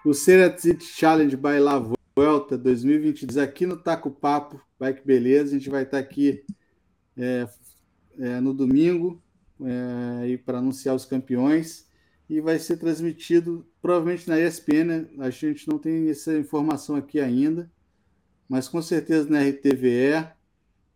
o 0.04 0.12
Ceratzi 0.12 0.76
Challenge 0.80 1.36
by 1.36 1.60
La 1.60 1.78
Vuelta 2.16 2.58
2022 2.58 3.38
aqui 3.38 3.66
no 3.66 3.76
Taco 3.76 4.10
Papo. 4.10 4.60
Vai 4.78 4.92
que 4.92 5.06
beleza. 5.06 5.54
A 5.54 5.58
gente 5.58 5.70
vai 5.70 5.84
estar 5.84 5.98
aqui 5.98 6.44
é, 7.16 7.48
é, 8.18 8.40
no 8.40 8.52
domingo 8.52 9.22
é, 9.60 10.36
para 10.38 10.58
anunciar 10.58 10.94
os 10.94 11.04
campeões. 11.04 11.86
E 12.28 12.40
vai 12.40 12.58
ser 12.58 12.78
transmitido 12.78 13.66
provavelmente 13.80 14.28
na 14.28 14.40
ESPN. 14.40 14.84
né? 14.84 15.08
A 15.18 15.30
gente 15.30 15.68
não 15.68 15.78
tem 15.78 16.08
essa 16.08 16.36
informação 16.36 16.96
aqui 16.96 17.20
ainda, 17.20 17.70
mas 18.48 18.68
com 18.68 18.80
certeza 18.82 19.28
na 19.28 19.40
RTVE, 19.40 20.28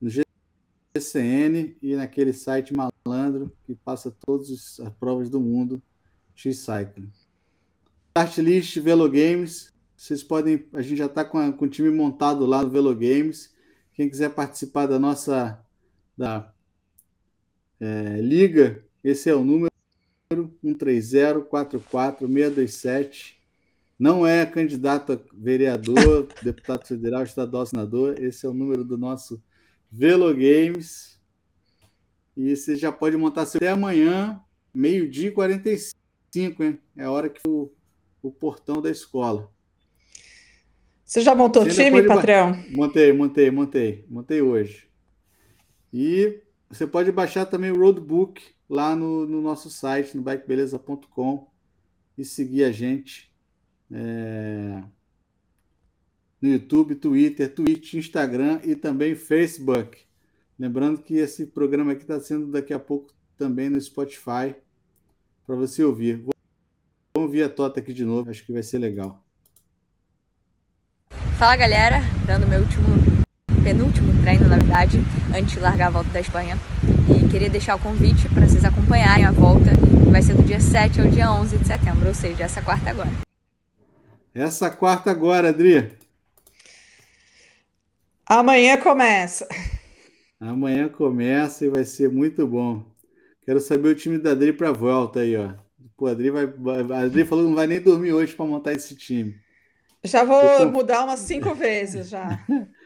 no 0.00 0.10
GCN 0.96 1.76
e 1.82 1.94
naquele 1.94 2.32
site 2.32 2.72
malandro 2.74 3.52
que 3.64 3.74
passa 3.74 4.14
todas 4.24 4.80
as 4.80 4.88
provas 4.94 5.28
do 5.30 5.40
mundo, 5.40 5.80
X-Cycling. 6.34 7.10
Start 8.16 8.38
List 8.38 8.78
Velo 8.78 9.10
Games, 9.10 9.74
vocês 9.94 10.22
podem, 10.22 10.64
a 10.72 10.80
gente 10.80 10.96
já 10.96 11.04
está 11.04 11.22
com, 11.22 11.52
com 11.52 11.66
o 11.66 11.68
time 11.68 11.90
montado 11.90 12.46
lá 12.46 12.62
no 12.62 12.70
Velo 12.70 12.94
Games. 12.94 13.54
Quem 13.92 14.08
quiser 14.08 14.30
participar 14.30 14.86
da 14.86 14.98
nossa 14.98 15.62
da, 16.16 16.50
é, 17.78 18.18
liga, 18.22 18.82
esse 19.04 19.28
é 19.28 19.34
o 19.34 19.44
número 19.44 19.70
130-44-627. 20.64 23.34
Não 23.98 24.26
é 24.26 24.46
candidato 24.46 25.12
a 25.12 25.18
vereador, 25.34 26.26
deputado 26.42 26.86
federal, 26.86 27.22
estadual, 27.22 27.66
senador. 27.66 28.18
Esse 28.18 28.46
é 28.46 28.48
o 28.48 28.54
número 28.54 28.82
do 28.82 28.96
nosso 28.96 29.42
Velo 29.92 30.32
Games. 30.32 31.20
E 32.34 32.56
você 32.56 32.76
já 32.76 32.90
pode 32.90 33.14
montar 33.18 33.44
seu 33.44 33.58
até 33.58 33.68
amanhã, 33.68 34.40
meio-dia 34.72 35.28
e 35.28 35.32
45, 35.32 36.64
hein? 36.64 36.78
É 36.96 37.04
a 37.04 37.10
hora 37.10 37.28
que 37.28 37.42
o, 37.46 37.75
o 38.26 38.32
portão 38.32 38.80
da 38.82 38.90
escola. 38.90 39.50
Você 41.04 41.20
já 41.20 41.34
montou 41.34 41.62
o 41.62 41.68
time, 41.68 42.02
patrão? 42.02 42.60
Montei, 42.70 43.12
montei, 43.12 43.50
montei. 43.50 44.04
Montei 44.08 44.42
hoje. 44.42 44.88
E 45.92 46.42
você 46.68 46.86
pode 46.86 47.12
baixar 47.12 47.46
também 47.46 47.70
o 47.70 47.78
roadbook 47.78 48.42
lá 48.68 48.96
no, 48.96 49.24
no 49.26 49.40
nosso 49.40 49.70
site, 49.70 50.16
no 50.16 50.22
bikebeleza.com 50.22 51.46
e 52.18 52.24
seguir 52.24 52.64
a 52.64 52.72
gente 52.72 53.32
é, 53.92 54.82
no 56.40 56.48
YouTube, 56.48 56.96
Twitter, 56.96 57.54
Twitch, 57.54 57.94
Instagram 57.94 58.60
e 58.64 58.74
também 58.74 59.14
Facebook. 59.14 60.04
Lembrando 60.58 61.02
que 61.02 61.14
esse 61.14 61.46
programa 61.46 61.92
aqui 61.92 62.02
está 62.02 62.18
sendo 62.18 62.48
daqui 62.48 62.74
a 62.74 62.80
pouco 62.80 63.14
também 63.38 63.70
no 63.70 63.80
Spotify 63.80 64.56
para 65.46 65.54
você 65.54 65.84
ouvir. 65.84 66.35
Ouvir 67.26 67.42
a 67.42 67.48
Tota 67.48 67.80
aqui 67.80 67.92
de 67.92 68.04
novo, 68.04 68.30
acho 68.30 68.46
que 68.46 68.52
vai 68.52 68.62
ser 68.62 68.78
legal. 68.78 69.20
Fala 71.36 71.56
galera, 71.56 71.96
dando 72.24 72.46
meu 72.46 72.60
último, 72.60 72.86
penúltimo 73.64 74.22
treino 74.22 74.48
na 74.48 74.56
verdade, 74.58 74.98
antes 75.36 75.54
de 75.54 75.58
largar 75.58 75.88
a 75.88 75.90
volta 75.90 76.08
da 76.10 76.20
Espanha. 76.20 76.56
E 77.10 77.28
queria 77.28 77.50
deixar 77.50 77.74
o 77.74 77.80
convite 77.80 78.28
para 78.28 78.46
vocês 78.46 78.64
acompanharem 78.64 79.24
a 79.24 79.32
volta, 79.32 79.72
que 80.04 80.08
vai 80.08 80.22
ser 80.22 80.34
do 80.34 80.44
dia 80.44 80.60
7 80.60 81.00
ao 81.00 81.08
dia 81.08 81.32
11 81.32 81.58
de 81.58 81.66
setembro, 81.66 82.06
ou 82.06 82.14
seja, 82.14 82.44
essa 82.44 82.62
quarta 82.62 82.90
agora. 82.90 83.10
Essa 84.32 84.70
quarta 84.70 85.10
agora, 85.10 85.48
Adri. 85.48 85.98
Amanhã 88.24 88.76
começa. 88.76 89.48
Amanhã 90.38 90.88
começa 90.88 91.64
e 91.64 91.70
vai 91.70 91.84
ser 91.84 92.08
muito 92.08 92.46
bom. 92.46 92.84
Quero 93.44 93.58
saber 93.58 93.88
o 93.88 93.96
time 93.96 94.16
da 94.16 94.30
Adri 94.30 94.52
para 94.52 94.70
volta 94.70 95.20
aí, 95.20 95.36
ó. 95.36 95.65
Pô, 95.96 96.06
Adri, 96.06 96.30
vai, 96.30 96.44
Adri 97.04 97.24
falou 97.24 97.44
que 97.44 97.48
não 97.48 97.56
vai 97.56 97.66
nem 97.66 97.80
dormir 97.80 98.12
hoje 98.12 98.34
para 98.34 98.44
montar 98.44 98.72
esse 98.72 98.94
time. 98.94 99.34
Já 100.04 100.24
vou 100.24 100.42
eu 100.42 100.70
mudar 100.70 101.04
umas 101.04 101.20
cinco 101.20 101.54
vezes 101.54 102.08
já. 102.08 102.44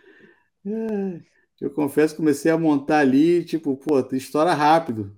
Eu 1.61 1.71
confesso 1.71 2.15
que 2.15 2.19
comecei 2.19 2.51
a 2.51 2.57
montar 2.57 3.01
ali, 3.01 3.45
tipo, 3.45 3.77
pô, 3.77 4.01
estoura 4.13 4.55
rápido. 4.55 5.15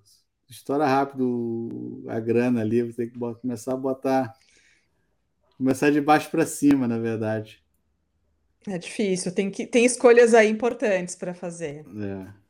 Estoura 0.51 0.87
rápido 0.87 2.05
a 2.09 2.19
grana 2.19 2.61
ali, 2.61 2.83
vou 2.83 2.93
ter 2.93 3.09
que 3.09 3.19
começar 3.41 3.75
a 3.75 3.77
botar. 3.77 4.35
Começar 5.57 5.91
de 5.91 6.01
baixo 6.01 6.31
para 6.31 6.45
cima, 6.45 6.89
na 6.89 6.99
verdade. 6.99 7.63
É 8.67 8.77
difícil, 8.77 9.33
tem, 9.33 9.51
que, 9.51 9.67
tem 9.67 9.85
escolhas 9.85 10.35
aí 10.35 10.49
importantes 10.49 11.15
para 11.15 11.33
fazer. 11.33 11.85
É. 11.97 12.42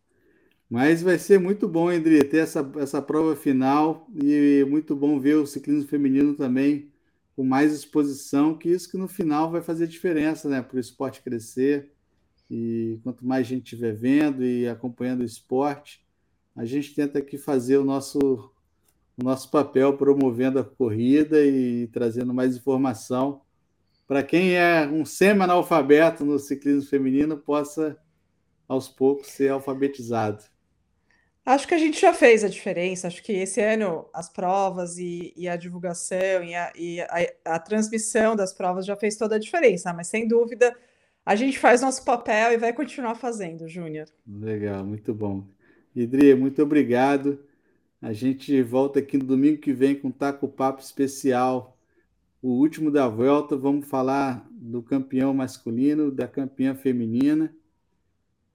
Mas 0.73 1.03
vai 1.03 1.19
ser 1.19 1.39
muito 1.39 1.69
bom, 1.69 1.91
André, 1.91 2.25
ter 2.25 2.39
essa, 2.39 2.67
essa 2.79 3.03
prova 3.03 3.37
final 3.37 4.09
e 4.15 4.65
muito 4.67 4.97
bom 4.97 5.21
ver 5.21 5.35
o 5.35 5.47
ciclismo 5.47 5.87
feminino 5.87 6.33
também 6.33 6.91
com 7.37 7.45
mais 7.45 7.75
exposição, 7.75 8.57
que 8.57 8.71
isso 8.71 8.91
que 8.91 8.97
no 8.97 9.07
final 9.07 9.51
vai 9.51 9.61
fazer 9.61 9.87
diferença, 9.87 10.49
né? 10.49 10.63
Para 10.63 10.79
o 10.79 10.81
esporte 10.81 11.21
crescer. 11.21 11.93
E 12.51 12.99
quanto 13.03 13.27
mais 13.27 13.47
gente 13.47 13.65
estiver 13.65 13.93
vendo 13.93 14.43
e 14.43 14.67
acompanhando 14.67 15.21
o 15.21 15.25
esporte, 15.25 16.03
a 16.57 16.65
gente 16.65 16.95
tenta 16.95 17.19
aqui 17.19 17.37
fazer 17.37 17.77
o 17.77 17.85
nosso, 17.85 18.19
o 18.19 19.23
nosso 19.23 19.51
papel 19.51 19.99
promovendo 19.99 20.59
a 20.59 20.65
corrida 20.65 21.45
e 21.45 21.87
trazendo 21.89 22.33
mais 22.33 22.57
informação 22.57 23.43
para 24.09 24.23
quem 24.23 24.55
é 24.55 24.89
um 24.89 25.05
semi-analfabeto 25.05 26.25
no 26.25 26.39
ciclismo 26.39 26.89
feminino 26.89 27.37
possa, 27.37 27.95
aos 28.67 28.89
poucos, 28.89 29.27
ser 29.27 29.51
alfabetizado. 29.51 30.52
Acho 31.45 31.67
que 31.67 31.75
a 31.75 31.79
gente 31.79 32.01
já 32.01 32.15
fez 32.15 32.45
a 32.45 32.49
diferença. 32.49 33.09
Acho 33.09 33.23
que 33.23 33.33
esse 33.33 33.61
ano 33.61 34.09
as 34.13 34.29
provas 34.29 34.97
e, 34.99 35.33
e 35.37 35.49
a 35.49 35.57
divulgação 35.57 36.45
e, 36.45 36.55
a, 36.55 36.73
e 36.77 37.01
a, 37.01 37.55
a, 37.57 37.59
transmissão 37.59 38.37
das 38.37 38.53
provas 38.53 38.87
já 38.87 38.95
fez 38.95 39.17
toda 39.17 39.37
a 39.37 39.39
diferença. 39.39 39.93
Mas 39.93 40.07
sem 40.07 40.29
dúvida 40.29 40.75
a 41.27 41.35
gente 41.35 41.59
faz 41.59 41.83
nosso 41.83 42.05
papel 42.05 42.53
e 42.53 42.59
vai 42.59 42.73
continuar 42.73 43.17
fazendo, 43.17 43.69
Júnior. 43.69 44.07
Legal, 44.27 44.85
muito 44.85 45.13
bom. 45.13 45.45
Idri, 45.95 46.35
muito 46.35 46.63
obrigado. 46.63 47.45
A 48.01 48.13
gente 48.13 48.63
volta 48.63 49.01
aqui 49.01 49.19
no 49.19 49.25
domingo 49.25 49.61
que 49.61 49.73
vem 49.73 49.95
com 49.95 50.09
um 50.09 50.13
Taco 50.13 50.49
Papo 50.49 50.81
especial 50.81 51.77
o 52.43 52.49
último 52.49 52.91
da 52.91 53.07
volta, 53.07 53.57
vamos 53.57 53.87
falar 53.87 54.45
do 54.51 54.83
campeão 54.83 55.33
masculino, 55.33 56.11
da 56.11 56.27
campeã 56.27 56.75
feminina 56.75 57.55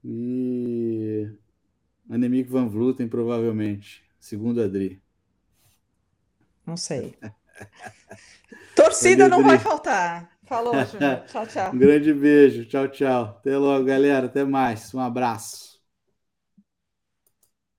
e 0.04 1.30
Annemiek 2.10 2.50
van 2.50 2.70
Vluten, 2.70 3.08
provavelmente, 3.08 4.04
segundo 4.20 4.62
Adri. 4.62 5.02
Não 6.66 6.78
sei. 6.78 7.18
Torcida 8.76 9.28
não 9.28 9.44
vai 9.44 9.58
faltar. 9.58 10.38
Falou, 10.44 10.74
Júnior. 10.86 11.24
Tchau, 11.26 11.46
tchau. 11.48 11.72
Um 11.76 11.78
grande 11.78 12.14
beijo. 12.14 12.66
Tchau, 12.66 12.88
tchau. 12.88 13.24
Até 13.40 13.58
logo, 13.58 13.86
galera. 13.86 14.28
Até 14.28 14.44
mais. 14.46 14.94
Um 14.94 15.00
abraço. 15.00 15.77